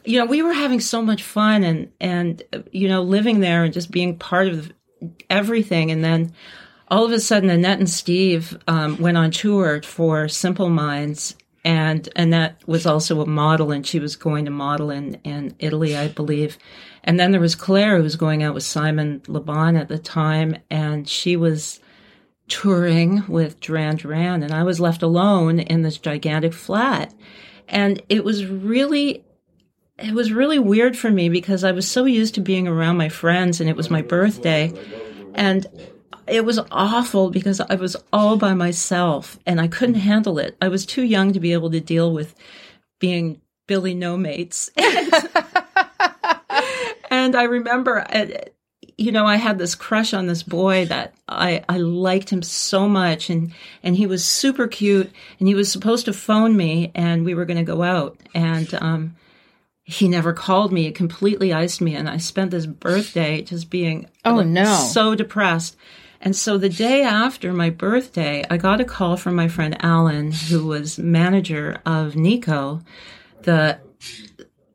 you 0.04 0.20
know 0.20 0.26
we 0.26 0.42
were 0.42 0.54
having 0.54 0.80
so 0.80 1.02
much 1.02 1.24
fun 1.24 1.64
and 1.64 1.92
and 2.00 2.44
you 2.72 2.88
know 2.88 3.02
living 3.02 3.40
there 3.40 3.64
and 3.64 3.74
just 3.74 3.92
being 3.92 4.18
part 4.18 4.48
of 4.48 4.72
everything. 5.30 5.92
And 5.92 6.04
then 6.04 6.34
all 6.90 7.06
of 7.06 7.12
a 7.12 7.20
sudden 7.20 7.50
annette 7.50 7.80
and 7.80 7.90
steve 7.90 8.58
um, 8.68 8.98
went 8.98 9.18
on 9.18 9.32
tour 9.32 9.82
for 9.82 10.28
simple 10.28 10.70
minds 10.70 11.36
and 11.66 12.08
and 12.16 12.32
that 12.32 12.62
was 12.68 12.86
also 12.86 13.22
a 13.22 13.26
model, 13.26 13.72
and 13.72 13.86
she 13.86 14.00
was 14.00 14.16
going 14.16 14.46
to 14.46 14.52
model 14.52 14.92
in, 14.92 15.16
in 15.24 15.56
Italy, 15.58 15.98
I 15.98 16.08
believe. 16.08 16.60
And 17.04 17.20
then 17.20 17.32
there 17.32 17.42
was 17.42 17.56
Claire, 17.56 17.98
who 17.98 18.04
was 18.04 18.16
going 18.16 18.44
out 18.44 18.54
with 18.54 18.64
Simon 18.64 19.24
Le 19.28 19.40
Bon 19.40 19.76
at 19.76 19.88
the 19.88 19.98
time, 19.98 20.58
and 20.70 21.10
she 21.10 21.36
was 21.36 21.80
touring 22.48 23.24
with 23.28 23.60
Duran 23.60 23.96
Duran, 23.96 24.44
and 24.44 24.54
I 24.54 24.62
was 24.64 24.80
left 24.80 25.02
alone 25.02 25.60
in 25.60 25.82
this 25.82 25.98
gigantic 25.98 26.54
flat. 26.54 27.14
And 27.68 28.00
it 28.10 28.24
was 28.24 28.46
really, 28.46 29.26
it 29.98 30.14
was 30.14 30.32
really 30.32 30.60
weird 30.60 30.96
for 30.96 31.10
me 31.10 31.30
because 31.30 31.64
I 31.64 31.72
was 31.72 31.90
so 31.90 32.06
used 32.06 32.36
to 32.36 32.42
being 32.42 32.68
around 32.68 32.98
my 32.98 33.10
friends, 33.10 33.60
and 33.60 33.68
it 33.68 33.76
was 33.76 33.90
my 33.90 34.04
birthday. 34.04 34.72
And 35.34 35.66
it 36.28 36.46
was 36.46 36.60
awful 36.72 37.30
because 37.30 37.60
I 37.60 37.76
was 37.76 37.96
all 38.12 38.38
by 38.38 38.54
myself 38.54 39.40
and 39.46 39.60
I 39.62 39.68
couldn't 39.68 39.96
handle 39.96 40.40
it. 40.40 40.58
I 40.62 40.68
was 40.68 40.86
too 40.86 41.04
young 41.04 41.34
to 41.34 41.40
be 41.40 41.54
able 41.54 41.72
to 41.72 41.80
deal 41.80 42.12
with 42.14 42.36
being 43.00 43.42
Billy 43.68 43.94
No 43.94 44.18
Mates. 44.18 44.70
and 47.10 47.36
I 47.36 47.44
remember, 47.44 48.06
uh, 48.10 48.28
you 48.98 49.12
know, 49.12 49.26
I 49.26 49.36
had 49.36 49.58
this 49.58 49.76
crush 49.76 50.14
on 50.14 50.28
this 50.28 50.44
boy 50.44 50.86
that 50.86 51.14
I, 51.28 51.64
I 51.68 51.78
liked 51.78 52.30
him 52.30 52.42
so 52.42 52.88
much 52.88 53.30
and, 53.30 53.54
and 53.84 53.96
he 53.96 54.08
was 54.08 54.24
super 54.24 54.68
cute 54.68 55.12
and 55.40 55.48
he 55.48 55.56
was 55.56 55.72
supposed 55.72 56.06
to 56.06 56.14
phone 56.14 56.56
me 56.56 56.92
and 56.96 57.26
we 57.26 57.34
were 57.36 57.46
going 57.46 57.58
to 57.58 57.64
go 57.64 57.84
out. 57.84 58.18
And, 58.34 58.74
um, 58.76 59.16
he 59.88 60.08
never 60.08 60.34
called 60.34 60.74
me. 60.74 60.88
It 60.88 60.96
completely 60.96 61.54
iced 61.54 61.80
me. 61.80 61.96
And 61.96 62.10
I 62.10 62.18
spent 62.18 62.50
this 62.50 62.66
birthday 62.66 63.44
just 63.44 63.70
being 63.70 64.10
oh, 64.26 64.42
no. 64.42 64.66
so 64.92 65.14
depressed. 65.14 65.78
And 66.22 66.36
so 66.36 66.58
the 66.58 66.70
day 66.70 67.04
after 67.04 67.54
my 67.54 67.70
birthday, 67.70 68.44
I 68.50 68.58
got 68.58 68.82
a 68.82 68.86
call 68.86 69.18
from 69.18 69.36
my 69.36 69.48
friend 69.48 69.78
Alan, 69.82 70.32
who 70.32 70.66
was 70.66 70.98
manager 70.98 71.82
of 71.86 72.16
Nico, 72.16 72.82
the 73.44 73.80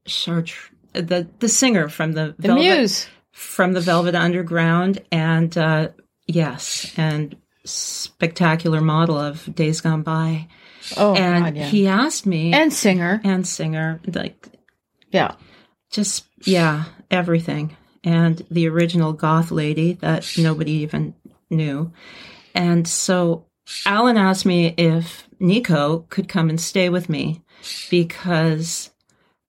Chartre, 0.07 0.71
the 0.93 1.29
the 1.39 1.49
singer 1.49 1.89
from 1.89 2.13
the, 2.13 2.35
the 2.39 2.49
Velvet, 2.49 2.63
Muse. 2.63 3.07
from 3.33 3.73
the 3.73 3.81
Velvet 3.81 4.15
Underground, 4.15 5.03
and 5.11 5.57
uh, 5.57 5.89
yes, 6.27 6.93
and 6.97 7.37
spectacular 7.65 8.81
model 8.81 9.19
of 9.19 9.55
Days 9.55 9.81
Gone 9.81 10.03
By. 10.03 10.49
Oh, 10.97 11.15
and 11.15 11.45
God, 11.45 11.57
yeah. 11.57 11.67
he 11.67 11.87
asked 11.87 12.27
me, 12.27 12.53
and 12.53 12.73
singer, 12.73 13.21
and 13.23 13.47
singer, 13.47 14.01
like, 14.07 14.49
yeah, 15.11 15.35
just 15.91 16.27
yeah, 16.45 16.85
everything. 17.11 17.77
And 18.03 18.45
the 18.51 18.67
original 18.69 19.13
goth 19.13 19.51
lady 19.51 19.93
that 19.95 20.33
nobody 20.39 20.73
even 20.73 21.15
knew. 21.51 21.93
And 22.55 22.87
so 22.87 23.47
Alan 23.87 24.17
asked 24.17 24.47
me 24.47 24.75
if 24.77 25.29
Nico 25.39 26.07
could 26.09 26.29
come 26.29 26.49
and 26.49 26.61
stay 26.61 26.89
with 26.89 27.09
me 27.09 27.43
because 27.91 28.91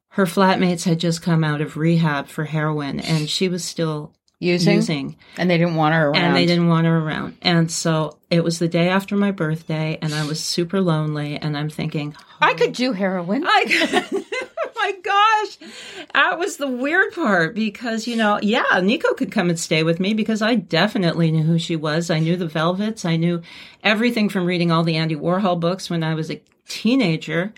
her 0.10 0.26
flatmates 0.26 0.84
had 0.84 1.00
just 1.00 1.22
come 1.22 1.44
out 1.44 1.62
of 1.62 1.78
rehab 1.78 2.28
for 2.28 2.44
heroin 2.44 3.00
and 3.00 3.30
she 3.30 3.48
was 3.48 3.64
still 3.64 4.14
using, 4.40 4.76
using. 4.76 5.18
and 5.38 5.50
they 5.50 5.58
didn't 5.58 5.76
want 5.76 5.96
her 5.96 6.10
around. 6.10 6.18
And 6.18 6.36
they 6.36 6.46
didn't 6.46 6.68
want 6.68 6.86
her 6.86 6.98
around. 6.98 7.38
And 7.42 7.72
so 7.72 8.18
it 8.30 8.44
was 8.44 8.60
the 8.60 8.68
day 8.68 8.90
after 8.90 9.16
my 9.16 9.32
birthday 9.32 9.98
and 10.02 10.14
I 10.14 10.26
was 10.26 10.44
super 10.44 10.82
lonely 10.82 11.38
and 11.38 11.56
I'm 11.56 11.70
thinking, 11.70 12.16
oh, 12.18 12.36
I 12.42 12.54
could 12.56 12.74
do 12.74 12.92
heroin. 12.92 13.46
I 13.46 13.66
could. 14.10 14.26
my 14.82 14.92
gosh. 15.04 15.70
That 16.14 16.40
was 16.40 16.58
the 16.58 16.68
weird 16.68 17.14
part 17.14 17.56
because, 17.56 18.08
you 18.08 18.16
know, 18.16 18.40
yeah, 18.42 18.80
Nico 18.82 19.14
could 19.14 19.32
come 19.32 19.50
and 19.50 19.60
stay 19.60 19.84
with 19.84 20.00
me 20.00 20.14
because 20.14 20.42
I 20.42 20.56
definitely 20.56 21.32
knew 21.32 21.44
who 21.44 21.60
she 21.60 21.76
was. 21.76 22.10
I 22.10 22.20
knew 22.20 22.36
the 22.36 22.48
Velvets. 22.48 23.06
I 23.06 23.16
knew 23.16 23.42
everything 23.84 24.30
from 24.30 24.46
reading 24.46 24.72
all 24.72 24.84
the 24.84 24.98
Andy 24.98 25.16
Warhol 25.16 25.60
books 25.60 25.90
when 25.90 26.04
I 26.04 26.16
was 26.16 26.32
a 26.32 26.42
teenager. 26.68 27.54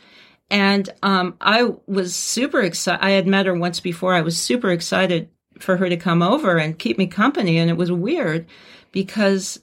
And 0.50 0.90
um, 1.02 1.36
I 1.42 1.72
was 1.88 2.16
super 2.16 2.62
excited. 2.62 3.04
I 3.04 3.12
had 3.12 3.28
met 3.28 3.46
her 3.46 3.56
once 3.56 3.80
before. 3.80 4.14
I 4.14 4.22
was 4.22 4.38
super 4.38 4.72
excited 4.72 5.30
for 5.60 5.78
her 5.78 5.90
to 5.90 5.98
come 5.98 6.22
over 6.22 6.58
and 6.58 6.78
keep 6.78 6.98
me 6.98 7.08
company. 7.08 7.58
And 7.58 7.70
it 7.70 7.78
was 7.78 7.92
weird 7.92 8.48
because 8.92 9.60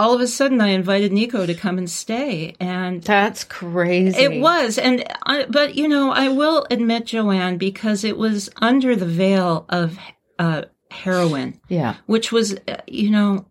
all 0.00 0.14
of 0.14 0.20
a 0.22 0.26
sudden 0.26 0.62
I 0.62 0.68
invited 0.68 1.12
Nico 1.12 1.44
to 1.44 1.54
come 1.54 1.76
and 1.76 1.88
stay 1.88 2.54
and 2.58 3.02
that's 3.02 3.44
crazy. 3.44 4.18
It 4.18 4.40
was 4.40 4.78
and 4.78 5.04
I, 5.24 5.44
but 5.44 5.74
you 5.74 5.86
know, 5.88 6.10
I 6.10 6.28
will 6.28 6.66
admit 6.70 7.04
Joanne 7.04 7.58
because 7.58 8.02
it 8.02 8.16
was 8.16 8.48
under 8.56 8.96
the 8.96 9.04
veil 9.04 9.66
of 9.68 9.98
uh, 10.38 10.62
heroin. 10.90 11.60
Yeah. 11.68 11.96
Which 12.06 12.32
was 12.32 12.56
uh, 12.66 12.78
you 12.86 13.10
know 13.10 13.44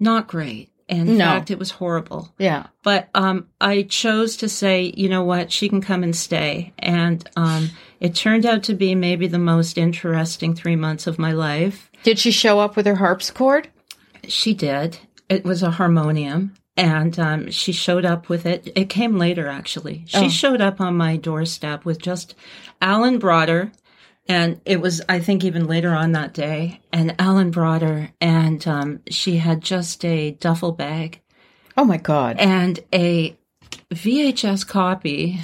not 0.00 0.26
great. 0.26 0.70
And 0.88 1.08
In 1.08 1.18
no. 1.18 1.24
fact, 1.24 1.50
it 1.50 1.58
was 1.58 1.70
horrible. 1.70 2.34
Yeah. 2.38 2.66
But 2.82 3.08
um, 3.14 3.48
I 3.58 3.84
chose 3.84 4.36
to 4.38 4.48
say, 4.50 4.92
you 4.96 5.08
know 5.08 5.24
what, 5.24 5.50
she 5.50 5.68
can 5.68 5.80
come 5.80 6.02
and 6.02 6.14
stay. 6.14 6.74
And 6.78 7.26
um, 7.36 7.70
it 8.00 8.14
turned 8.14 8.44
out 8.44 8.64
to 8.64 8.74
be 8.74 8.94
maybe 8.94 9.26
the 9.26 9.38
most 9.38 9.78
interesting 9.78 10.54
three 10.54 10.76
months 10.76 11.06
of 11.06 11.18
my 11.18 11.32
life. 11.32 11.90
Did 12.02 12.18
she 12.18 12.30
show 12.30 12.60
up 12.60 12.76
with 12.76 12.84
her 12.84 12.96
harpsichord? 12.96 13.68
She 14.28 14.52
did. 14.52 14.98
It 15.28 15.44
was 15.44 15.62
a 15.62 15.72
harmonium. 15.72 16.54
And 16.76 17.16
um, 17.20 17.50
she 17.52 17.70
showed 17.70 18.04
up 18.04 18.28
with 18.28 18.46
it. 18.46 18.72
It 18.74 18.88
came 18.88 19.16
later, 19.16 19.46
actually. 19.46 20.04
She 20.08 20.26
oh. 20.26 20.28
showed 20.28 20.60
up 20.60 20.80
on 20.80 20.96
my 20.96 21.16
doorstep 21.16 21.84
with 21.84 22.02
just 22.02 22.34
Alan 22.82 23.20
Broder, 23.20 23.70
and 24.26 24.60
it 24.64 24.80
was, 24.80 25.00
I 25.08 25.20
think, 25.20 25.44
even 25.44 25.68
later 25.68 25.94
on 25.94 26.12
that 26.12 26.34
day. 26.34 26.80
And 26.92 27.14
Alan 27.20 27.52
Broder, 27.52 28.10
and 28.20 28.66
um, 28.66 29.00
she 29.08 29.36
had 29.36 29.60
just 29.60 30.04
a 30.04 30.32
duffel 30.32 30.72
bag. 30.72 31.20
Oh 31.76 31.84
my 31.84 31.96
God. 31.96 32.38
And 32.38 32.80
a 32.92 33.36
VHS 33.92 34.66
copy 34.66 35.40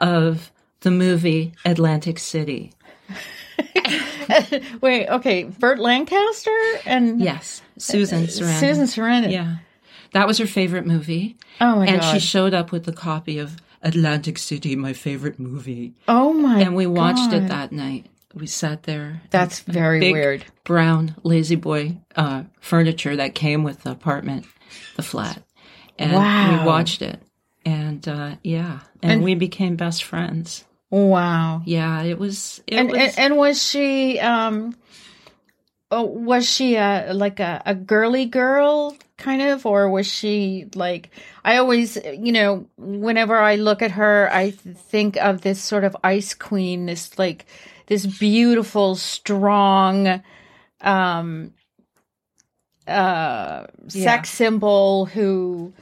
of 0.00 0.52
the 0.80 0.90
movie 0.90 1.54
Atlantic 1.64 2.18
City. 2.18 2.72
Wait, 4.80 5.08
okay, 5.08 5.44
Burt 5.44 5.78
Lancaster 5.78 6.56
and 6.84 7.20
yes, 7.20 7.62
Susan 7.78 8.24
Sarandon. 8.24 8.60
Susan 8.60 8.84
Sarandon. 8.84 9.32
Yeah, 9.32 9.56
that 10.12 10.26
was 10.26 10.38
her 10.38 10.46
favorite 10.46 10.86
movie. 10.86 11.36
Oh 11.60 11.76
my 11.76 11.86
and 11.86 12.00
god! 12.00 12.14
And 12.14 12.20
she 12.20 12.26
showed 12.26 12.54
up 12.54 12.72
with 12.72 12.86
a 12.88 12.92
copy 12.92 13.38
of 13.38 13.56
Atlantic 13.82 14.38
City, 14.38 14.76
my 14.76 14.92
favorite 14.92 15.38
movie. 15.38 15.94
Oh 16.06 16.32
my! 16.32 16.60
And 16.60 16.74
we 16.74 16.86
watched 16.86 17.30
god. 17.30 17.44
it 17.44 17.48
that 17.48 17.72
night. 17.72 18.06
We 18.34 18.46
sat 18.46 18.82
there. 18.82 19.22
That's 19.30 19.60
very 19.60 20.00
big 20.00 20.12
weird. 20.12 20.44
Brown 20.62 21.16
La-Z-Boy 21.22 21.96
uh, 22.14 22.44
furniture 22.60 23.16
that 23.16 23.34
came 23.34 23.64
with 23.64 23.82
the 23.82 23.90
apartment, 23.90 24.46
the 24.96 25.02
flat, 25.02 25.42
and 25.98 26.12
wow. 26.12 26.60
we 26.60 26.66
watched 26.66 27.02
it. 27.02 27.20
And 27.64 28.06
uh, 28.06 28.36
yeah, 28.42 28.80
and, 29.02 29.12
and 29.12 29.24
we 29.24 29.34
became 29.34 29.76
best 29.76 30.04
friends. 30.04 30.64
Wow. 30.90 31.62
Yeah, 31.64 32.02
it 32.02 32.18
was. 32.18 32.62
It 32.66 32.76
and, 32.76 32.90
was, 32.90 32.98
and, 32.98 33.18
and 33.18 33.36
was 33.36 33.62
she 33.62 34.18
um 34.20 34.74
oh, 35.90 36.02
was 36.04 36.48
she 36.48 36.76
a 36.76 37.12
like 37.14 37.40
a, 37.40 37.62
a 37.64 37.74
girly 37.74 38.26
girl 38.26 38.96
kind 39.16 39.42
of 39.42 39.66
or 39.66 39.90
was 39.90 40.06
she 40.06 40.66
like 40.74 41.10
I 41.44 41.56
always 41.56 41.96
you 41.96 42.32
know 42.32 42.66
whenever 42.76 43.36
I 43.36 43.56
look 43.56 43.82
at 43.82 43.92
her 43.92 44.28
I 44.32 44.50
think 44.50 45.16
of 45.16 45.40
this 45.40 45.60
sort 45.60 45.84
of 45.84 45.96
ice 46.04 46.34
queen 46.34 46.86
this 46.86 47.18
like 47.18 47.46
this 47.86 48.06
beautiful 48.06 48.94
strong 48.94 50.22
um 50.80 51.52
uh 52.86 53.66
sex 53.88 53.94
yeah. 53.94 54.22
symbol 54.22 55.06
who 55.06 55.72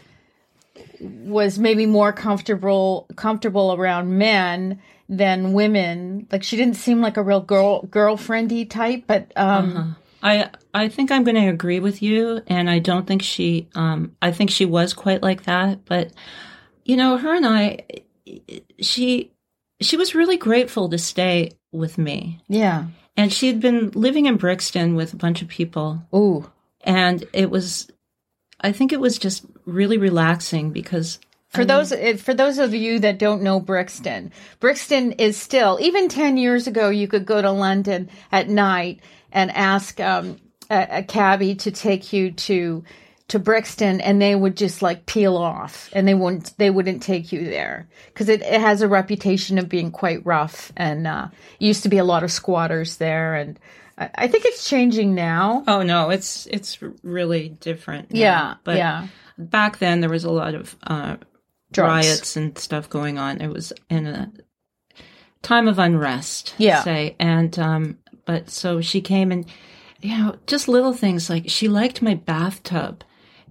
was 1.01 1.59
maybe 1.59 1.85
more 1.85 2.13
comfortable 2.13 3.07
comfortable 3.17 3.75
around 3.75 4.17
men 4.17 4.81
than 5.09 5.53
women. 5.53 6.27
Like 6.31 6.43
she 6.43 6.57
didn't 6.57 6.77
seem 6.77 7.01
like 7.01 7.17
a 7.17 7.23
real 7.23 7.41
girl 7.41 7.83
girlfriendy 7.83 8.69
type, 8.69 9.05
but 9.07 9.33
um 9.37 9.77
uh-huh. 9.77 9.93
I 10.23 10.51
I 10.75 10.89
think 10.89 11.11
I'm 11.11 11.25
going 11.25 11.37
to 11.37 11.49
agree 11.49 11.81
with 11.81 12.03
you 12.03 12.43
and 12.47 12.69
I 12.69 12.79
don't 12.79 13.07
think 13.07 13.23
she 13.23 13.69
um 13.75 14.17
I 14.21 14.33
think 14.33 14.51
she 14.51 14.65
was 14.65 14.95
quite 14.95 15.23
like 15.23 15.45
that, 15.45 15.85
but 15.85 16.13
you 16.85 16.97
know, 16.97 17.17
her 17.17 17.35
and 17.35 17.47
I 17.47 17.85
she 18.81 19.33
she 19.81 19.97
was 19.97 20.15
really 20.15 20.37
grateful 20.37 20.89
to 20.89 20.99
stay 20.99 21.53
with 21.73 21.99
me. 21.99 22.41
Yeah. 22.49 22.87
And 23.17 23.33
she 23.33 23.47
had 23.47 23.61
been 23.61 23.91
living 23.93 24.27
in 24.27 24.37
Brixton 24.37 24.95
with 24.95 25.13
a 25.13 25.17
bunch 25.17 25.43
of 25.43 25.49
people. 25.49 26.03
Ooh. 26.15 26.51
And 26.83 27.25
it 27.33 27.51
was 27.51 27.89
I 28.61 28.73
think 28.73 28.93
it 28.93 29.01
was 29.01 29.19
just 29.19 29.45
really 29.67 29.99
relaxing 29.99 30.71
because 30.71 31.19
for 31.49 31.65
those 31.65 31.93
for 32.21 32.35
those 32.35 32.59
of 32.59 32.75
you 32.75 32.99
that 33.01 33.19
don't 33.19 33.43
know 33.43 33.61
Brixton, 33.61 34.33
Brixton 34.61 35.13
is 35.13 35.37
still 35.37 35.79
even 35.81 36.09
ten 36.09 36.37
years 36.37 36.67
ago. 36.67 36.91
You 36.91 37.09
could 37.09 37.27
go 37.27 37.41
to 37.41 37.51
London 37.51 38.11
at 38.31 38.49
night 38.49 39.01
and 39.33 39.51
ask 39.51 39.99
um, 40.01 40.39
a, 40.71 40.87
a 40.91 41.03
cabbie 41.03 41.55
to 41.57 41.71
take 41.71 42.13
you 42.13 42.33
to 42.33 42.85
to 43.29 43.39
Brixton 43.41 44.01
and 44.01 44.23
they 44.23 44.37
would 44.37 44.57
just 44.57 44.83
like 44.83 45.07
peel 45.07 45.37
off 45.37 45.91
and 45.93 46.07
they 46.07 46.15
wouldn't 46.15 46.57
they 46.59 46.71
wouldn't 46.71 47.03
take 47.03 47.33
you 47.33 47.45
there 47.45 47.89
because 48.07 48.29
it, 48.29 48.41
it 48.43 48.61
has 48.61 48.83
a 48.83 48.89
reputation 48.89 49.59
of 49.59 49.69
being 49.69 49.91
quite 49.91 50.25
rough 50.25 50.73
and 50.77 51.07
uh, 51.07 51.29
used 51.59 51.83
to 51.83 51.89
be 51.89 51.99
a 51.99 52.05
lot 52.05 52.23
of 52.23 52.31
squatters 52.31 52.99
there 52.99 53.35
and 53.35 53.59
I, 53.99 54.11
I 54.15 54.29
think 54.29 54.45
it's 54.45 54.69
changing 54.69 55.15
now. 55.15 55.65
Oh 55.67 55.83
no, 55.83 56.11
it's 56.11 56.47
it's 56.47 56.79
really 57.03 57.49
different. 57.49 58.13
now. 58.13 58.21
Yeah, 58.21 58.55
but 58.63 58.77
yeah. 58.77 59.09
back 59.39 59.79
then 59.79 60.01
there 60.01 60.11
was 60.11 60.25
a 60.25 60.31
lot 60.31 60.55
of 60.55 60.77
uh, 60.87 61.17
Drugs. 61.77 62.07
riots 62.07 62.37
and 62.37 62.59
stuff 62.59 62.91
going 62.91 63.19
on. 63.19 63.41
It 63.41 63.49
was 63.49 63.73
in 63.89 64.07
a 64.07 64.33
time 65.43 65.69
of 65.69 65.79
unrest, 65.79 66.55
Yeah. 66.59 66.83
say. 66.83 67.15
And 67.21 67.57
um, 67.59 67.99
but 68.25 68.51
so 68.51 68.81
she 68.81 69.01
came 69.01 69.31
and 69.31 69.47
you 70.03 70.17
know 70.17 70.37
just 70.47 70.69
little 70.69 70.93
things 70.93 71.31
like 71.31 71.49
she 71.49 71.69
liked 71.69 72.03
my 72.03 72.15
bathtub, 72.15 73.05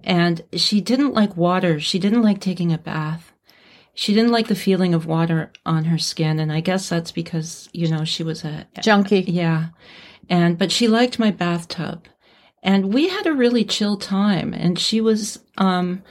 and 0.04 0.42
she 0.54 0.80
didn't 0.80 1.14
like 1.14 1.36
water. 1.36 1.80
She 1.80 1.98
didn't 1.98 2.22
like 2.22 2.40
taking 2.40 2.72
a 2.72 2.78
bath. 2.78 3.32
She 3.94 4.12
didn't 4.12 4.32
like 4.32 4.48
the 4.48 4.54
feeling 4.54 4.92
of 4.92 5.06
water 5.06 5.50
on 5.64 5.84
her 5.86 5.96
skin, 5.98 6.38
and 6.38 6.52
I 6.52 6.60
guess 6.60 6.88
that's 6.88 7.12
because 7.12 7.68
you 7.72 7.88
know 7.88 8.04
she 8.04 8.22
was 8.22 8.44
a 8.44 8.66
Junkie. 8.82 9.24
yeah. 9.26 9.68
And 10.28 10.58
but 10.58 10.72
she 10.72 10.88
liked 10.88 11.18
my 11.18 11.30
bathtub. 11.30 12.04
And 12.62 12.92
we 12.92 13.08
had 13.08 13.26
a 13.28 13.32
really 13.32 13.64
chill 13.64 13.96
time 13.96 14.52
and 14.52 14.76
she 14.76 15.00
was 15.00 15.38
um 15.56 16.02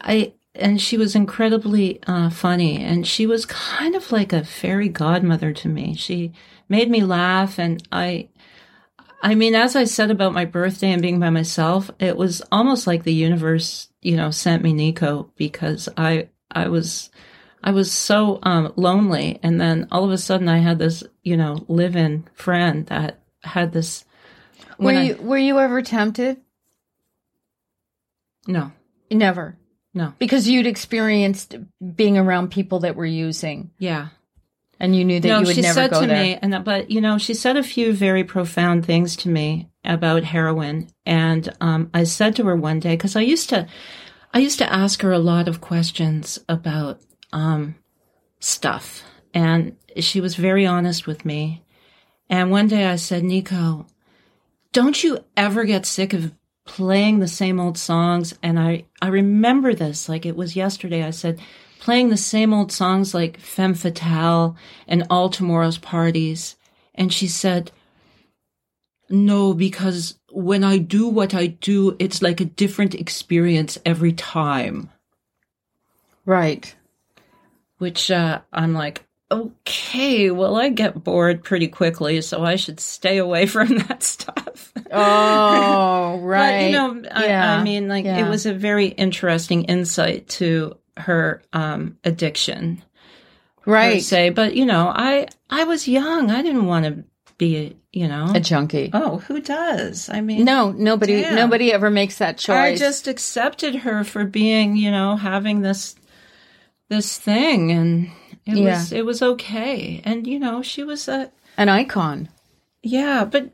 I 0.00 0.32
and 0.54 0.80
she 0.80 0.96
was 0.96 1.14
incredibly 1.14 2.02
uh, 2.06 2.30
funny 2.30 2.78
and 2.82 3.06
she 3.06 3.26
was 3.26 3.46
kind 3.46 3.94
of 3.94 4.12
like 4.12 4.32
a 4.32 4.44
fairy 4.44 4.88
godmother 4.88 5.52
to 5.52 5.68
me. 5.68 5.94
She 5.94 6.32
made 6.68 6.90
me 6.90 7.02
laugh 7.02 7.58
and 7.58 7.82
I 7.90 8.28
I 9.22 9.34
mean 9.34 9.54
as 9.54 9.76
I 9.76 9.84
said 9.84 10.10
about 10.10 10.34
my 10.34 10.44
birthday 10.44 10.90
and 10.92 11.00
being 11.02 11.20
by 11.20 11.30
myself, 11.30 11.90
it 11.98 12.16
was 12.16 12.42
almost 12.52 12.86
like 12.86 13.04
the 13.04 13.14
universe, 13.14 13.88
you 14.02 14.16
know, 14.16 14.30
sent 14.30 14.62
me 14.62 14.72
Nico 14.72 15.30
because 15.36 15.88
I 15.96 16.28
I 16.50 16.68
was 16.68 17.10
I 17.64 17.70
was 17.70 17.92
so 17.92 18.40
um, 18.42 18.72
lonely, 18.74 19.38
and 19.44 19.60
then 19.60 19.86
all 19.92 20.02
of 20.04 20.10
a 20.10 20.18
sudden 20.18 20.48
I 20.48 20.58
had 20.58 20.80
this, 20.80 21.04
you 21.22 21.36
know, 21.36 21.64
live-in 21.68 22.24
friend 22.34 22.84
that 22.86 23.20
had 23.44 23.70
this. 23.72 24.04
Were 24.78 24.86
when 24.86 24.96
I- 24.96 25.02
you 25.04 25.16
were 25.16 25.38
you 25.38 25.60
ever 25.60 25.80
tempted? 25.80 26.38
no, 28.48 28.72
Never. 29.10 29.56
No, 29.94 30.14
Because 30.18 30.48
you'd 30.48 30.66
experienced 30.66 31.56
being 31.96 32.16
around 32.16 32.50
people 32.50 32.80
that 32.80 32.96
were 32.96 33.06
using 33.06 33.70
yeah, 33.78 34.08
and 34.80 34.96
you 34.96 35.04
knew 35.04 35.20
that 35.20 35.28
no. 35.28 35.40
you 35.40 35.46
would 35.46 35.54
She 35.54 35.60
never 35.62 35.74
said 35.74 35.90
go 35.90 36.00
to 36.00 36.06
there. 36.06 36.22
me, 36.22 36.38
and 36.40 36.52
that- 36.52 36.64
but 36.64 36.90
you 36.90 37.00
know, 37.00 37.18
she 37.18 37.34
said 37.34 37.56
a 37.56 37.62
few 37.62 37.92
very 37.92 38.24
profound 38.24 38.84
things 38.86 39.16
to 39.16 39.28
me 39.28 39.68
about 39.84 40.24
heroin, 40.24 40.88
and 41.06 41.48
um, 41.60 41.90
I 41.94 42.04
said 42.04 42.36
to 42.36 42.44
her 42.44 42.56
one 42.56 42.80
day 42.80 42.94
because 42.96 43.16
I 43.16 43.20
used 43.20 43.48
to, 43.50 43.66
I 44.32 44.38
used 44.38 44.58
to 44.58 44.72
ask 44.72 45.02
her 45.02 45.12
a 45.12 45.18
lot 45.18 45.46
of 45.48 45.60
questions 45.60 46.38
about 46.48 47.00
um, 47.32 47.74
stuff, 48.40 49.02
and 49.34 49.76
she 49.98 50.20
was 50.20 50.36
very 50.36 50.66
honest 50.66 51.06
with 51.06 51.24
me. 51.24 51.64
And 52.30 52.50
one 52.50 52.66
day 52.68 52.86
I 52.86 52.96
said, 52.96 53.24
Nico, 53.24 53.86
don't 54.72 55.02
you 55.04 55.18
ever 55.36 55.64
get 55.64 55.84
sick 55.84 56.14
of 56.14 56.32
playing 56.64 57.18
the 57.18 57.28
same 57.28 57.60
old 57.60 57.78
songs? 57.78 58.34
And 58.42 58.58
I, 58.58 58.84
I 59.00 59.08
remember 59.08 59.74
this 59.74 60.08
like 60.08 60.26
it 60.26 60.36
was 60.36 60.56
yesterday. 60.56 61.04
I 61.04 61.10
said, 61.10 61.40
playing 61.78 62.10
the 62.10 62.16
same 62.16 62.54
old 62.54 62.70
songs 62.70 63.12
like 63.12 63.40
Femme 63.40 63.74
Fatale 63.74 64.56
and 64.86 65.04
All 65.10 65.28
Tomorrow's 65.28 65.78
Parties. 65.78 66.56
And 66.94 67.12
she 67.12 67.26
said, 67.26 67.72
no, 69.10 69.52
because 69.52 70.18
when 70.30 70.64
I 70.64 70.78
do 70.78 71.08
what 71.08 71.34
I 71.34 71.46
do, 71.48 71.96
it's 71.98 72.22
like 72.22 72.40
a 72.40 72.46
different 72.46 72.94
experience 72.94 73.78
every 73.84 74.12
time. 74.12 74.90
Right. 76.24 76.74
Which 77.78 78.10
uh, 78.10 78.40
I'm 78.52 78.74
like, 78.74 79.04
okay, 79.30 80.30
well, 80.30 80.56
I 80.56 80.68
get 80.68 81.02
bored 81.02 81.42
pretty 81.42 81.68
quickly, 81.68 82.20
so 82.20 82.44
I 82.44 82.56
should 82.56 82.80
stay 82.80 83.18
away 83.18 83.46
from 83.54 83.76
that 83.78 84.02
stuff. 84.02 84.41
Oh, 84.92 86.18
right. 86.20 86.52
But 86.52 86.64
you 86.66 86.72
know, 86.72 87.08
I, 87.10 87.26
Yeah. 87.26 87.56
I 87.58 87.62
mean, 87.62 87.88
like 87.88 88.04
Yeah. 88.04 88.26
it 88.26 88.28
was 88.28 88.46
a 88.46 88.52
very 88.54 88.86
interesting 88.86 89.64
insight 89.64 90.28
to 90.40 90.76
her 90.96 91.42
um, 91.52 91.96
addiction, 92.04 92.82
right. 93.66 94.02
se. 94.02 94.30
But 94.30 94.54
you 94.54 94.66
know, 94.66 94.88
I 94.94 95.26
I 95.50 95.64
was 95.64 95.88
young. 95.88 96.30
I 96.30 96.42
didn't 96.42 96.66
want 96.66 96.84
to 96.84 97.04
be, 97.38 97.76
you 97.92 98.06
know. 98.08 98.30
A 98.34 98.40
junkie. 98.40 98.90
oh, 98.92 99.18
who 99.18 99.40
does? 99.40 100.08
I 100.10 100.20
mean, 100.20 100.44
No, 100.44 100.70
nobody 100.72 101.22
Damn. 101.22 101.34
nobody 101.36 101.72
ever 101.72 101.90
makes 101.90 102.18
that 102.18 102.38
choice. 102.38 102.56
I 102.56 102.76
just 102.76 103.08
accepted 103.08 103.74
her 103.76 104.04
for 104.04 104.24
being, 104.24 104.76
you 104.76 104.90
know, 104.90 105.16
having 105.16 105.62
this 105.62 105.96
this 106.88 107.16
thing, 107.18 107.70
and 107.72 108.10
it 108.44 108.56
Yeah. 108.58 108.78
was 108.78 108.92
it 108.92 109.04
was 109.06 109.22
okay. 109.22 110.02
And 110.04 110.26
you 110.26 110.38
know, 110.38 110.60
she 110.62 110.84
was 110.84 111.08
a 111.08 111.30
an 111.56 111.68
icon. 111.70 112.28
Yeah, 112.82 113.24
but 113.24 113.48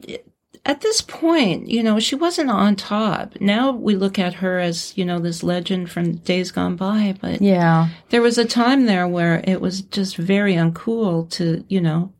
at 0.69 0.83
this 0.83 1.01
point, 1.01 1.69
you 1.69 1.83
know, 1.83 1.99
she 1.99 2.15
wasn't 2.15 2.51
on 2.51 2.77
top. 2.77 3.41
Now 3.41 3.73
we 3.73 3.97
look 3.97 4.19
at 4.19 4.35
her 4.35 4.59
as, 4.59 4.97
you 4.97 5.05
know, 5.05 5.19
this 5.19 5.43
legend 5.43 5.91
from 5.91 6.17
days 6.19 6.51
gone 6.53 6.77
by, 6.77 7.17
but 7.21 7.41
Yeah. 7.41 7.89
there 8.11 8.21
was 8.23 8.37
a 8.39 8.45
time 8.45 8.85
there 8.87 9.09
where 9.09 9.43
it 9.45 9.61
was 9.61 9.81
just 9.83 10.17
very 10.17 10.55
uncool 10.55 11.29
to, 11.31 11.65
you 11.69 11.81
know, 11.81 12.13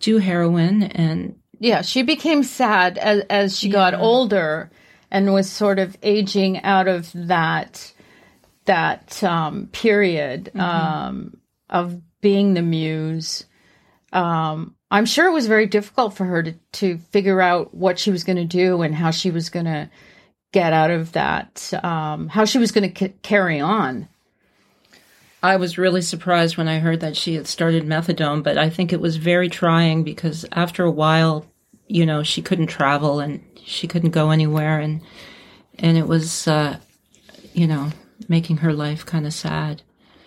do 0.00 0.18
heroin 0.18 0.84
and 0.84 1.34
Yeah, 1.58 1.82
she 1.82 2.02
became 2.02 2.42
sad 2.44 2.96
as 2.98 3.22
as 3.28 3.58
she 3.58 3.68
got 3.70 3.94
older 3.94 4.70
and 5.10 5.32
was 5.34 5.50
sort 5.50 5.78
of 5.78 5.96
aging 6.02 6.62
out 6.62 6.86
of 6.88 7.10
that 7.14 7.92
that 8.66 9.22
um, 9.24 9.68
period 9.72 10.50
Mm-hmm. 10.54 10.60
um, 10.60 11.36
of 11.68 12.00
being 12.20 12.54
the 12.54 12.62
muse. 12.62 13.46
Um, 14.12 14.76
I'm 14.90 15.06
sure 15.06 15.26
it 15.26 15.32
was 15.32 15.46
very 15.46 15.66
difficult 15.66 16.14
for 16.14 16.24
her 16.24 16.42
to 16.42 16.54
to 16.72 16.98
figure 16.98 17.40
out 17.40 17.74
what 17.74 17.98
she 17.98 18.10
was 18.10 18.24
going 18.24 18.36
to 18.36 18.44
do 18.44 18.82
and 18.82 18.94
how 18.94 19.10
she 19.10 19.30
was 19.30 19.50
going 19.50 19.66
to 19.66 19.90
get 20.52 20.72
out 20.72 20.90
of 20.90 21.12
that, 21.12 21.72
um, 21.82 22.28
how 22.28 22.44
she 22.44 22.58
was 22.58 22.72
going 22.72 22.92
to 22.92 22.98
c- 22.98 23.14
carry 23.22 23.60
on. 23.60 24.08
I 25.42 25.56
was 25.56 25.76
really 25.76 26.02
surprised 26.02 26.56
when 26.56 26.68
I 26.68 26.78
heard 26.78 27.00
that 27.00 27.16
she 27.16 27.34
had 27.34 27.46
started 27.46 27.84
methadone, 27.84 28.42
but 28.42 28.56
I 28.56 28.70
think 28.70 28.92
it 28.92 29.00
was 29.00 29.16
very 29.16 29.48
trying 29.48 30.02
because 30.02 30.46
after 30.52 30.84
a 30.84 30.90
while, 30.90 31.46
you 31.88 32.06
know, 32.06 32.22
she 32.22 32.40
couldn't 32.42 32.68
travel 32.68 33.20
and 33.20 33.44
she 33.64 33.86
couldn't 33.86 34.10
go 34.10 34.30
anywhere 34.30 34.80
and 34.80 35.02
and 35.78 35.98
it 35.98 36.08
was 36.08 36.48
uh 36.48 36.78
you 37.52 37.66
know, 37.66 37.90
making 38.28 38.58
her 38.58 38.72
life 38.72 39.04
kind 39.06 39.26
of 39.26 39.32
sad. 39.32 39.82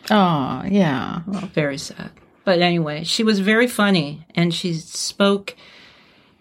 Oh, 0.10 0.63
yeah. 0.65 1.22
very 1.54 1.78
sad. 1.78 2.12
But 2.50 2.64
anyway, 2.64 3.04
she 3.04 3.24
was 3.24 3.42
very 3.42 3.68
funny 3.68 4.26
and 4.34 4.52
she 4.52 4.74
spoke 4.74 5.56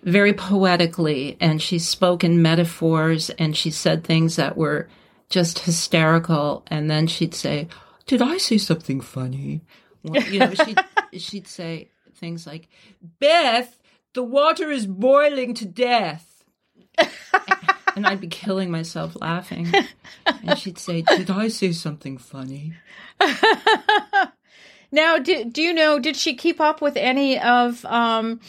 very 0.03 0.33
poetically 0.33 1.37
and 1.39 1.61
she 1.61 1.79
spoke 1.79 2.25
in 2.25 2.41
metaphors 2.41 3.29
and 3.29 3.55
she 3.55 3.71
said 3.71 4.05
things 4.05 4.37
that 4.37 4.57
were 4.57 4.89
just 5.29 5.59
hysterical 5.59 6.63
and 6.69 6.91
then 6.91 7.09
she'd 7.09 7.35
say, 7.35 7.69
"Did 8.07 8.23
I 8.23 8.39
say 8.39 8.57
something 8.57 9.03
funny?" 9.03 9.61
Well, 10.03 10.23
you 10.23 10.39
know, 10.39 10.55
she'd, 10.55 10.81
she'd 11.21 11.47
say 11.47 11.91
things 12.15 12.47
like, 12.47 12.71
"Beth, 13.21 13.79
the 14.15 14.23
water 14.23 14.71
is 14.71 14.87
boiling 14.87 15.53
to 15.57 15.67
death." 15.67 16.43
and 17.95 18.07
I'd 18.07 18.23
be 18.23 18.29
killing 18.29 18.71
myself 18.71 19.15
laughing. 19.21 19.71
And 20.25 20.59
she'd 20.59 20.79
say, 20.79 21.03
"Did 21.03 21.29
I 21.29 21.49
say 21.49 21.73
something 21.73 22.17
funny?" 22.17 22.73
Now, 24.91 25.19
do, 25.19 25.45
do 25.45 25.63
you 25.63 25.75
know, 25.75 25.99
did 25.99 26.17
she 26.17 26.35
keep 26.35 26.61
up 26.61 26.81
with 26.81 26.97
any 26.97 27.39
of 27.39 27.85
um, 27.85 28.41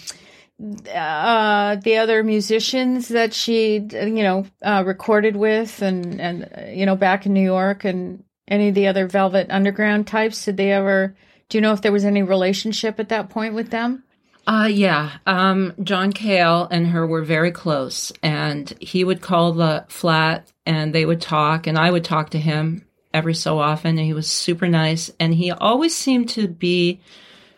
uh, 0.93 1.75
the 1.75 1.97
other 1.97 2.23
musicians 2.23 3.09
that 3.09 3.33
she, 3.33 3.75
you 3.75 4.23
know, 4.23 4.45
uh, 4.63 4.83
recorded 4.85 5.35
with 5.35 5.81
and, 5.81 6.19
and, 6.21 6.49
you 6.77 6.85
know, 6.85 6.95
back 6.95 7.25
in 7.25 7.33
New 7.33 7.43
York 7.43 7.83
and 7.83 8.23
any 8.47 8.69
of 8.69 8.75
the 8.75 8.87
other 8.87 9.07
Velvet 9.07 9.47
Underground 9.49 10.07
types? 10.07 10.45
Did 10.45 10.57
they 10.57 10.71
ever, 10.71 11.15
do 11.49 11.57
you 11.57 11.61
know 11.61 11.73
if 11.73 11.81
there 11.81 11.91
was 11.91 12.05
any 12.05 12.23
relationship 12.23 12.99
at 12.99 13.09
that 13.09 13.29
point 13.29 13.53
with 13.53 13.69
them? 13.69 14.03
Uh 14.47 14.69
yeah. 14.71 15.11
Um 15.27 15.73
John 15.83 16.11
Cale 16.11 16.67
and 16.71 16.87
her 16.87 17.05
were 17.05 17.21
very 17.21 17.51
close 17.51 18.11
and 18.23 18.73
he 18.79 19.03
would 19.03 19.21
call 19.21 19.53
the 19.53 19.85
flat 19.89 20.51
and 20.65 20.93
they 20.93 21.05
would 21.05 21.21
talk 21.21 21.67
and 21.67 21.77
I 21.77 21.91
would 21.91 22.03
talk 22.03 22.31
to 22.31 22.39
him 22.39 22.83
every 23.13 23.33
so 23.33 23.59
often 23.59 23.97
and 23.97 24.05
he 24.05 24.13
was 24.13 24.29
super 24.29 24.67
nice 24.67 25.11
and 25.19 25.33
he 25.33 25.51
always 25.51 25.95
seemed 25.95 26.29
to 26.29 26.47
be 26.47 26.99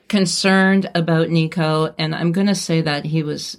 concerned 0.08 0.90
about 0.96 1.30
Nico 1.30 1.94
and 1.98 2.16
I'm 2.16 2.32
going 2.32 2.48
to 2.48 2.56
say 2.56 2.82
that 2.82 3.06
he 3.06 3.24
was 3.24 3.58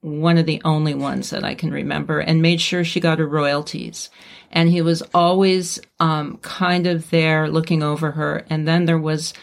one 0.00 0.38
of 0.38 0.46
the 0.46 0.62
only 0.64 0.94
ones 0.94 1.30
that 1.30 1.44
I 1.44 1.54
can 1.54 1.70
remember 1.70 2.20
and 2.20 2.40
made 2.40 2.60
sure 2.60 2.84
she 2.84 3.00
got 3.00 3.18
her 3.18 3.28
royalties. 3.28 4.08
And 4.50 4.70
he 4.70 4.80
was 4.80 5.02
always 5.12 5.78
um, 6.00 6.38
kind 6.38 6.86
of 6.86 7.10
there 7.10 7.50
looking 7.50 7.82
over 7.82 8.12
her. 8.12 8.46
And 8.48 8.66
then 8.66 8.86
there 8.86 8.98
was 8.98 9.34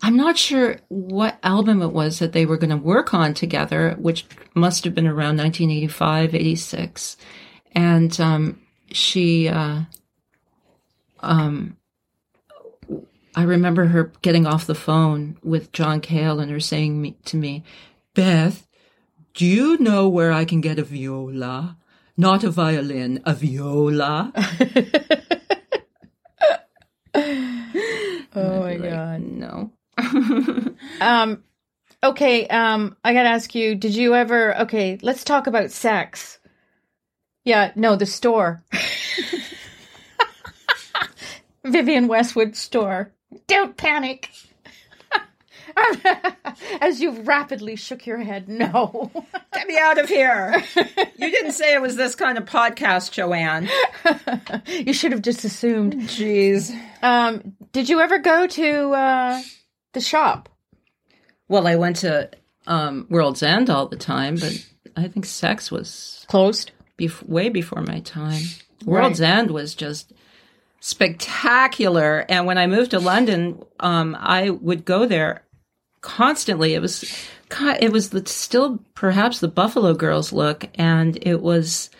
I'm 0.00 0.16
not 0.16 0.38
sure 0.38 0.78
what 0.88 1.38
album 1.42 1.82
it 1.82 1.92
was 1.92 2.20
that 2.20 2.32
they 2.32 2.46
were 2.46 2.56
going 2.56 2.70
to 2.70 2.76
work 2.76 3.12
on 3.12 3.34
together, 3.34 3.96
which 3.98 4.26
must 4.54 4.84
have 4.84 4.94
been 4.94 5.08
around 5.08 5.38
1985, 5.38 6.34
86. 6.34 7.16
And 7.72 8.20
um, 8.20 8.60
she, 8.92 9.48
uh, 9.48 9.82
um, 11.20 11.76
I 13.34 13.42
remember 13.42 13.86
her 13.86 14.12
getting 14.22 14.46
off 14.46 14.66
the 14.66 14.74
phone 14.74 15.38
with 15.42 15.72
John 15.72 16.00
Cale 16.00 16.40
and 16.40 16.50
her 16.50 16.60
saying 16.60 17.00
me, 17.00 17.16
to 17.26 17.36
me, 17.36 17.64
Beth, 18.14 18.66
do 19.34 19.46
you 19.46 19.78
know 19.78 20.08
where 20.08 20.32
I 20.32 20.44
can 20.44 20.60
get 20.60 20.78
a 20.78 20.82
viola? 20.82 21.76
Not 22.16 22.42
a 22.42 22.50
violin, 22.50 23.22
a 23.24 23.34
viola. 23.34 24.32
Oh 28.34 28.60
my 28.60 28.76
god. 28.76 29.22
No. 29.22 29.72
Um 31.00 31.42
okay, 32.02 32.46
um 32.48 32.96
I 33.04 33.12
got 33.12 33.24
to 33.24 33.28
ask 33.28 33.54
you, 33.54 33.74
did 33.74 33.94
you 33.94 34.14
ever 34.14 34.56
Okay, 34.62 34.98
let's 35.02 35.24
talk 35.24 35.46
about 35.46 35.70
sex. 35.70 36.38
Yeah, 37.44 37.72
no, 37.76 37.96
the 37.96 38.06
store. 38.06 38.62
Vivienne 41.72 42.08
Westwood 42.08 42.56
store. 42.56 43.12
Don't 43.46 43.76
panic. 43.76 44.30
As 46.80 47.00
you 47.00 47.12
rapidly 47.22 47.76
shook 47.76 48.06
your 48.06 48.18
head, 48.18 48.48
no. 48.48 49.10
Get 49.52 49.66
me 49.68 49.78
out 49.78 49.98
of 49.98 50.08
here. 50.08 50.62
You 50.76 51.30
didn't 51.30 51.52
say 51.52 51.74
it 51.74 51.82
was 51.82 51.94
this 51.96 52.14
kind 52.14 52.38
of 52.38 52.44
podcast, 52.46 53.12
Joanne. 53.12 53.68
you 54.66 54.92
should 54.92 55.12
have 55.12 55.22
just 55.22 55.44
assumed. 55.44 55.94
Jeez. 55.94 56.74
Um, 57.02 57.54
did 57.72 57.88
you 57.88 58.00
ever 58.00 58.18
go 58.18 58.46
to 58.46 58.90
uh, 58.92 59.42
the 59.92 60.00
shop? 60.00 60.48
Well, 61.48 61.66
I 61.66 61.76
went 61.76 61.96
to 61.96 62.30
um, 62.66 63.06
World's 63.08 63.42
End 63.42 63.70
all 63.70 63.86
the 63.86 63.96
time, 63.96 64.36
but 64.36 64.66
I 64.96 65.06
think 65.08 65.26
sex 65.26 65.70
was 65.70 66.24
Closed. 66.28 66.72
bef- 66.98 67.26
way 67.28 67.48
before 67.50 67.82
my 67.82 68.00
time. 68.00 68.42
World's 68.84 69.20
End 69.20 69.50
was 69.50 69.74
just 69.74 70.12
spectacular. 70.80 72.24
And 72.28 72.46
when 72.46 72.58
I 72.58 72.66
moved 72.66 72.92
to 72.92 73.00
London, 73.00 73.62
um, 73.80 74.16
I 74.18 74.50
would 74.50 74.84
go 74.84 75.06
there 75.06 75.42
constantly. 76.00 76.74
It 76.74 76.80
was, 76.80 77.04
it 77.80 77.92
was 77.92 78.10
the, 78.10 78.24
still 78.26 78.78
perhaps 78.94 79.40
the 79.40 79.48
Buffalo 79.48 79.94
Girls 79.94 80.32
look, 80.32 80.66
and 80.74 81.18
it 81.22 81.40
was 81.40 81.90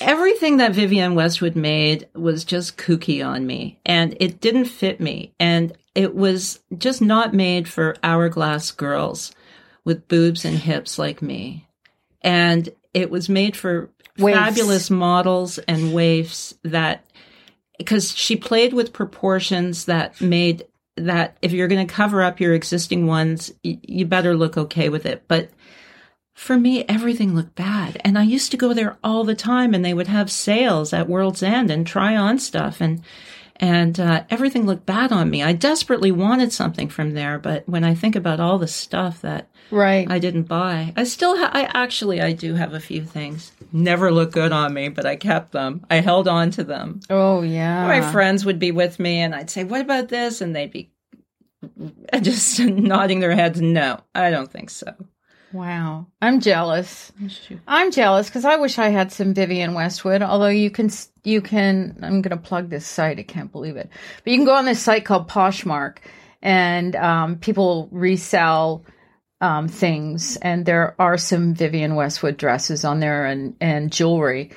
everything 0.00 0.58
that 0.58 0.74
Vivienne 0.74 1.14
Westwood 1.14 1.56
made 1.56 2.08
was 2.14 2.44
just 2.44 2.76
kooky 2.76 3.26
on 3.26 3.46
me, 3.46 3.78
and 3.84 4.16
it 4.20 4.40
didn't 4.40 4.66
fit 4.66 5.00
me, 5.00 5.32
and 5.40 5.76
it 5.94 6.14
was 6.14 6.60
just 6.76 7.00
not 7.00 7.34
made 7.34 7.68
for 7.68 7.96
hourglass 8.02 8.70
girls 8.70 9.32
with 9.84 10.08
boobs 10.08 10.44
and 10.44 10.58
hips 10.58 10.98
like 10.98 11.22
me, 11.22 11.66
and 12.22 12.68
it 12.92 13.10
was 13.10 13.28
made 13.28 13.56
for 13.56 13.90
Waifs. 14.18 14.34
fabulous 14.34 14.90
models 14.90 15.58
and 15.58 15.92
waifs 15.92 16.54
that 16.62 17.04
because 17.78 18.16
she 18.16 18.36
played 18.36 18.72
with 18.72 18.92
proportions 18.92 19.84
that 19.86 20.20
made 20.20 20.66
that 20.96 21.36
if 21.42 21.52
you're 21.52 21.68
going 21.68 21.86
to 21.86 21.92
cover 21.94 22.22
up 22.22 22.40
your 22.40 22.54
existing 22.54 23.06
ones, 23.06 23.52
y- 23.64 23.78
you 23.82 24.06
better 24.06 24.34
look 24.36 24.56
okay 24.56 24.88
with 24.88 25.04
it. 25.04 25.24
But 25.28 25.50
for 26.34 26.58
me, 26.58 26.84
everything 26.88 27.34
looked 27.34 27.54
bad. 27.54 28.00
And 28.04 28.18
I 28.18 28.22
used 28.22 28.50
to 28.50 28.56
go 28.56 28.72
there 28.72 28.96
all 29.04 29.24
the 29.24 29.34
time 29.34 29.74
and 29.74 29.84
they 29.84 29.94
would 29.94 30.06
have 30.08 30.30
sales 30.30 30.92
at 30.92 31.08
World's 31.08 31.42
End 31.42 31.70
and 31.70 31.86
try 31.86 32.16
on 32.16 32.38
stuff 32.38 32.80
and, 32.80 33.02
and, 33.56 33.98
uh, 33.98 34.24
everything 34.30 34.66
looked 34.66 34.84
bad 34.86 35.12
on 35.12 35.30
me. 35.30 35.42
I 35.42 35.52
desperately 35.52 36.12
wanted 36.12 36.52
something 36.52 36.88
from 36.88 37.12
there. 37.14 37.38
But 37.38 37.68
when 37.68 37.84
I 37.84 37.94
think 37.94 38.16
about 38.16 38.40
all 38.40 38.58
the 38.58 38.68
stuff 38.68 39.20
that 39.22 39.48
Right. 39.70 40.06
I 40.10 40.18
didn't 40.18 40.44
buy, 40.44 40.92
I 40.96 41.04
still, 41.04 41.36
ha- 41.38 41.50
I 41.52 41.64
actually, 41.74 42.20
I 42.20 42.32
do 42.32 42.54
have 42.54 42.72
a 42.74 42.80
few 42.80 43.02
things. 43.02 43.52
Never 43.72 44.12
look 44.12 44.32
good 44.32 44.52
on 44.52 44.72
me, 44.74 44.88
but 44.88 45.06
I 45.06 45.16
kept 45.16 45.52
them. 45.52 45.84
I 45.90 45.96
held 45.96 46.28
on 46.28 46.50
to 46.52 46.64
them 46.64 47.00
oh 47.10 47.42
yeah. 47.42 47.86
my 47.86 48.12
friends 48.12 48.44
would 48.44 48.58
be 48.58 48.72
with 48.72 48.98
me 48.98 49.20
and 49.20 49.34
I'd 49.34 49.50
say, 49.50 49.64
What 49.64 49.80
about 49.80 50.08
this? 50.08 50.40
And 50.40 50.54
they'd 50.54 50.72
be 50.72 50.90
just 52.20 52.60
nodding 52.60 53.20
their 53.20 53.34
heads, 53.34 53.60
No, 53.60 54.00
I 54.14 54.30
don't 54.30 54.50
think 54.50 54.70
so. 54.70 54.94
Wow. 55.52 56.06
I'm 56.20 56.40
jealous. 56.40 57.12
I'm 57.66 57.90
jealous 57.90 58.26
because 58.26 58.44
I 58.44 58.56
wish 58.56 58.78
I 58.78 58.88
had 58.88 59.12
some 59.12 59.32
Vivienne 59.32 59.74
Westwood. 59.74 60.20
Although 60.20 60.48
you 60.48 60.70
can, 60.70 60.90
you 61.24 61.40
can. 61.40 61.98
I'm 62.02 62.20
going 62.20 62.36
to 62.36 62.42
plug 62.42 62.68
this 62.68 62.86
site. 62.86 63.18
I 63.18 63.22
can't 63.22 63.50
believe 63.50 63.76
it, 63.76 63.88
but 64.22 64.30
you 64.30 64.38
can 64.38 64.44
go 64.44 64.54
on 64.54 64.66
this 64.66 64.82
site 64.82 65.04
called 65.04 65.28
Poshmark, 65.28 65.98
and 66.42 66.94
um, 66.96 67.36
people 67.38 67.88
resell 67.90 68.84
um, 69.40 69.68
things, 69.68 70.36
and 70.36 70.64
there 70.64 70.94
are 70.98 71.18
some 71.18 71.54
Vivienne 71.54 71.94
Westwood 71.94 72.36
dresses 72.36 72.84
on 72.84 73.00
there 73.00 73.26
and 73.26 73.56
and 73.60 73.92
jewelry, 73.92 74.50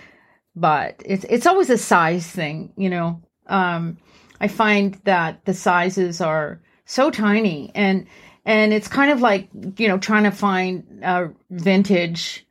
but 0.56 1.02
it's 1.06 1.26
it's 1.26 1.46
always 1.46 1.70
a 1.70 1.78
size 1.78 2.28
thing, 2.28 2.74
you 2.78 2.90
know. 2.90 3.22
Um, 3.48 3.98
I 4.40 4.48
find 4.48 4.96
that 5.04 5.44
the 5.46 5.54
sizes 5.54 6.22
are 6.22 6.62
so 6.86 7.12
tiny 7.12 7.72
and 7.76 8.08
and 8.46 8.74
it's 8.74 8.88
kind 8.88 9.12
of 9.12 9.22
like 9.22 9.50
you 9.78 9.88
know 9.88 9.98
trying 9.98 10.24
to 10.24 10.32
find 10.32 11.04
vintage 11.52 12.46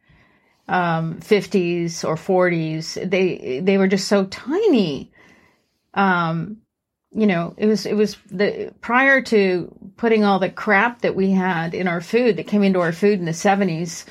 um 0.68 1.18
50s 1.20 2.04
or 2.04 2.14
40s 2.14 3.10
they 3.10 3.60
they 3.60 3.78
were 3.78 3.88
just 3.88 4.06
so 4.08 4.26
tiny. 4.26 5.10
Um 5.94 6.58
you 7.12 7.26
know 7.26 7.54
it 7.56 7.66
was 7.66 7.86
it 7.86 7.94
was 7.94 8.16
the 8.30 8.72
prior 8.80 9.22
to 9.22 9.72
putting 9.96 10.24
all 10.24 10.38
the 10.38 10.50
crap 10.50 11.00
that 11.02 11.16
we 11.16 11.30
had 11.30 11.74
in 11.74 11.88
our 11.88 12.00
food 12.00 12.36
that 12.36 12.46
came 12.46 12.62
into 12.62 12.80
our 12.80 12.92
food 12.92 13.18
in 13.18 13.24
the 13.24 13.32
70s 13.32 14.04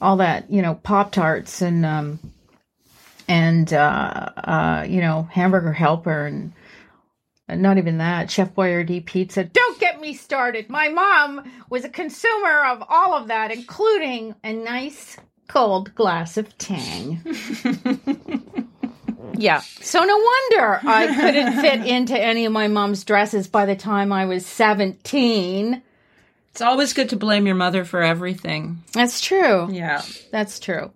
all 0.00 0.16
that 0.16 0.50
you 0.50 0.62
know 0.62 0.74
pop 0.74 1.12
tarts 1.12 1.60
and 1.60 1.84
um 1.84 2.18
and 3.28 3.72
uh 3.72 4.30
uh 4.36 4.84
you 4.88 5.00
know 5.00 5.28
hamburger 5.30 5.72
helper 5.72 6.26
and 6.26 6.52
not 7.48 7.76
even 7.76 7.98
that, 7.98 8.30
Chef 8.30 8.54
Boyardee 8.54 9.04
pizza. 9.04 9.44
Don't 9.44 9.78
get 9.78 10.00
me 10.00 10.14
started. 10.14 10.70
My 10.70 10.88
mom 10.88 11.50
was 11.68 11.84
a 11.84 11.90
consumer 11.90 12.64
of 12.64 12.82
all 12.88 13.12
of 13.14 13.28
that, 13.28 13.50
including 13.50 14.34
a 14.42 14.52
nice 14.52 15.18
cold 15.46 15.94
glass 15.94 16.38
of 16.38 16.56
Tang. 16.56 17.22
yeah. 19.36 19.60
So 19.60 20.02
no 20.02 20.16
wonder 20.16 20.80
I 20.84 21.14
couldn't 21.14 21.60
fit 21.60 21.86
into 21.86 22.18
any 22.18 22.44
of 22.46 22.52
my 22.52 22.68
mom's 22.68 23.04
dresses 23.04 23.48
by 23.48 23.66
the 23.66 23.76
time 23.76 24.12
I 24.12 24.26
was 24.26 24.46
17. 24.46 25.82
It's 26.50 26.60
always 26.60 26.92
good 26.92 27.08
to 27.08 27.16
blame 27.16 27.46
your 27.46 27.56
mother 27.56 27.84
for 27.84 28.02
everything. 28.02 28.84
That's 28.92 29.20
true. 29.20 29.68
Yeah. 29.72 30.02
That's 30.30 30.60
true. 30.60 30.92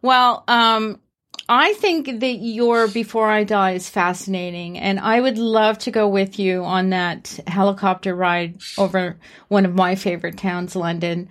Well, 0.00 0.42
um, 0.48 1.00
I 1.48 1.74
think 1.74 2.06
that 2.20 2.36
your 2.36 2.88
Before 2.88 3.30
I 3.30 3.44
Die 3.44 3.72
is 3.72 3.88
fascinating, 3.88 4.78
and 4.78 4.98
I 4.98 5.20
would 5.20 5.38
love 5.38 5.78
to 5.80 5.90
go 5.90 6.08
with 6.08 6.38
you 6.38 6.64
on 6.64 6.90
that 6.90 7.38
helicopter 7.46 8.14
ride 8.14 8.58
over 8.78 9.16
one 9.48 9.64
of 9.64 9.74
my 9.74 9.94
favorite 9.94 10.38
towns, 10.38 10.74
London. 10.74 11.28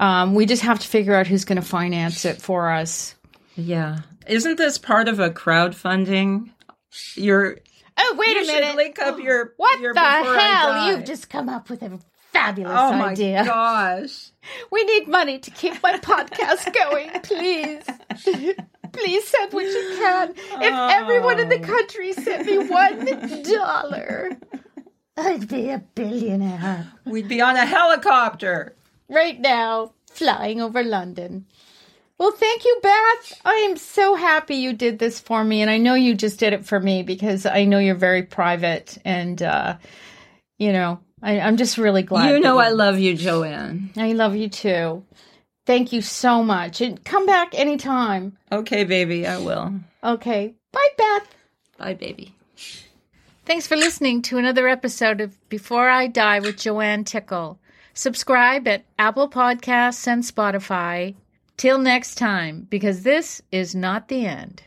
Um, 0.00 0.34
we 0.34 0.46
just 0.46 0.62
have 0.62 0.80
to 0.80 0.88
figure 0.88 1.14
out 1.14 1.28
who's 1.28 1.44
going 1.44 1.60
to 1.60 1.66
finance 1.66 2.24
it 2.24 2.42
for 2.42 2.70
us. 2.70 3.14
Yeah. 3.56 3.98
Isn't 4.26 4.56
this 4.56 4.78
part 4.78 5.08
of 5.08 5.18
a 5.20 5.30
crowdfunding? 5.30 6.50
Your 7.16 7.58
Oh, 7.96 8.14
wait 8.18 8.36
you 8.36 8.42
a 8.44 8.46
minute! 8.46 8.76
link 8.76 8.98
up 8.98 9.18
your 9.20 9.54
what 9.56 9.80
your 9.80 9.94
the 9.94 10.00
hell? 10.00 10.88
You've 10.90 11.04
just 11.04 11.28
come 11.28 11.48
up 11.48 11.68
with 11.70 11.82
a 11.82 11.98
fabulous 12.32 12.72
idea. 12.76 13.40
Oh 13.40 13.44
my 13.44 13.44
gosh. 13.46 14.30
We 14.70 14.84
need 14.84 15.08
money 15.08 15.38
to 15.38 15.50
keep 15.50 15.82
my 15.82 15.98
podcast 15.98 16.72
going, 16.90 17.10
please. 17.22 17.82
Please 18.92 19.26
send 19.26 19.54
what 19.54 19.64
you 19.64 19.94
can. 19.96 20.34
If 20.36 20.74
everyone 20.74 21.40
in 21.40 21.48
the 21.48 21.60
oh. 21.60 21.64
country 21.64 22.12
sent 22.12 22.44
me 22.44 22.58
one 22.58 23.42
dollar, 23.42 24.32
I'd 25.16 25.48
be 25.48 25.70
a 25.70 25.78
billionaire 25.94 26.92
We'd 27.06 27.26
be 27.26 27.40
on 27.40 27.56
a 27.56 27.64
helicopter. 27.64 28.76
right 29.08 29.40
now, 29.40 29.94
flying 30.10 30.60
over 30.60 30.82
London. 30.82 31.46
Well, 32.22 32.30
thank 32.30 32.64
you, 32.64 32.78
Beth. 32.80 33.40
I 33.44 33.66
am 33.68 33.76
so 33.76 34.14
happy 34.14 34.54
you 34.54 34.74
did 34.74 35.00
this 35.00 35.18
for 35.18 35.42
me, 35.42 35.60
and 35.60 35.68
I 35.68 35.78
know 35.78 35.94
you 35.94 36.14
just 36.14 36.38
did 36.38 36.52
it 36.52 36.64
for 36.64 36.78
me 36.78 37.02
because 37.02 37.46
I 37.46 37.64
know 37.64 37.80
you're 37.80 37.96
very 37.96 38.22
private, 38.22 38.96
and 39.04 39.42
uh, 39.42 39.76
you 40.56 40.72
know, 40.72 41.00
I, 41.20 41.40
I'm 41.40 41.56
just 41.56 41.78
really 41.78 42.04
glad. 42.04 42.28
You 42.28 42.34
that 42.34 42.42
know 42.42 42.58
I 42.58 42.68
love 42.68 43.00
you, 43.00 43.16
Joanne. 43.16 43.90
I 43.96 44.12
love 44.12 44.36
you 44.36 44.48
too. 44.48 45.04
Thank 45.66 45.92
you 45.92 46.00
so 46.00 46.44
much. 46.44 46.80
And 46.80 47.04
come 47.04 47.26
back 47.26 47.58
anytime. 47.58 48.38
Okay, 48.52 48.84
baby, 48.84 49.26
I 49.26 49.38
will. 49.38 49.80
Okay. 50.04 50.54
Bye, 50.70 50.88
Beth. 50.96 51.34
Bye, 51.76 51.94
baby. 51.94 52.36
Thanks 53.46 53.66
for 53.66 53.74
listening 53.74 54.22
to 54.22 54.38
another 54.38 54.68
episode 54.68 55.20
of 55.20 55.36
Before 55.48 55.88
I 55.88 56.06
Die 56.06 56.38
with 56.38 56.58
Joanne 56.58 57.02
Tickle. 57.02 57.58
Subscribe 57.94 58.68
at 58.68 58.84
Apple 58.96 59.28
Podcasts 59.28 60.06
and 60.06 60.22
Spotify. 60.22 61.16
Till 61.56 61.78
next 61.78 62.16
time, 62.16 62.66
because 62.70 63.02
this 63.02 63.42
is 63.52 63.74
not 63.74 64.08
the 64.08 64.26
end. 64.26 64.62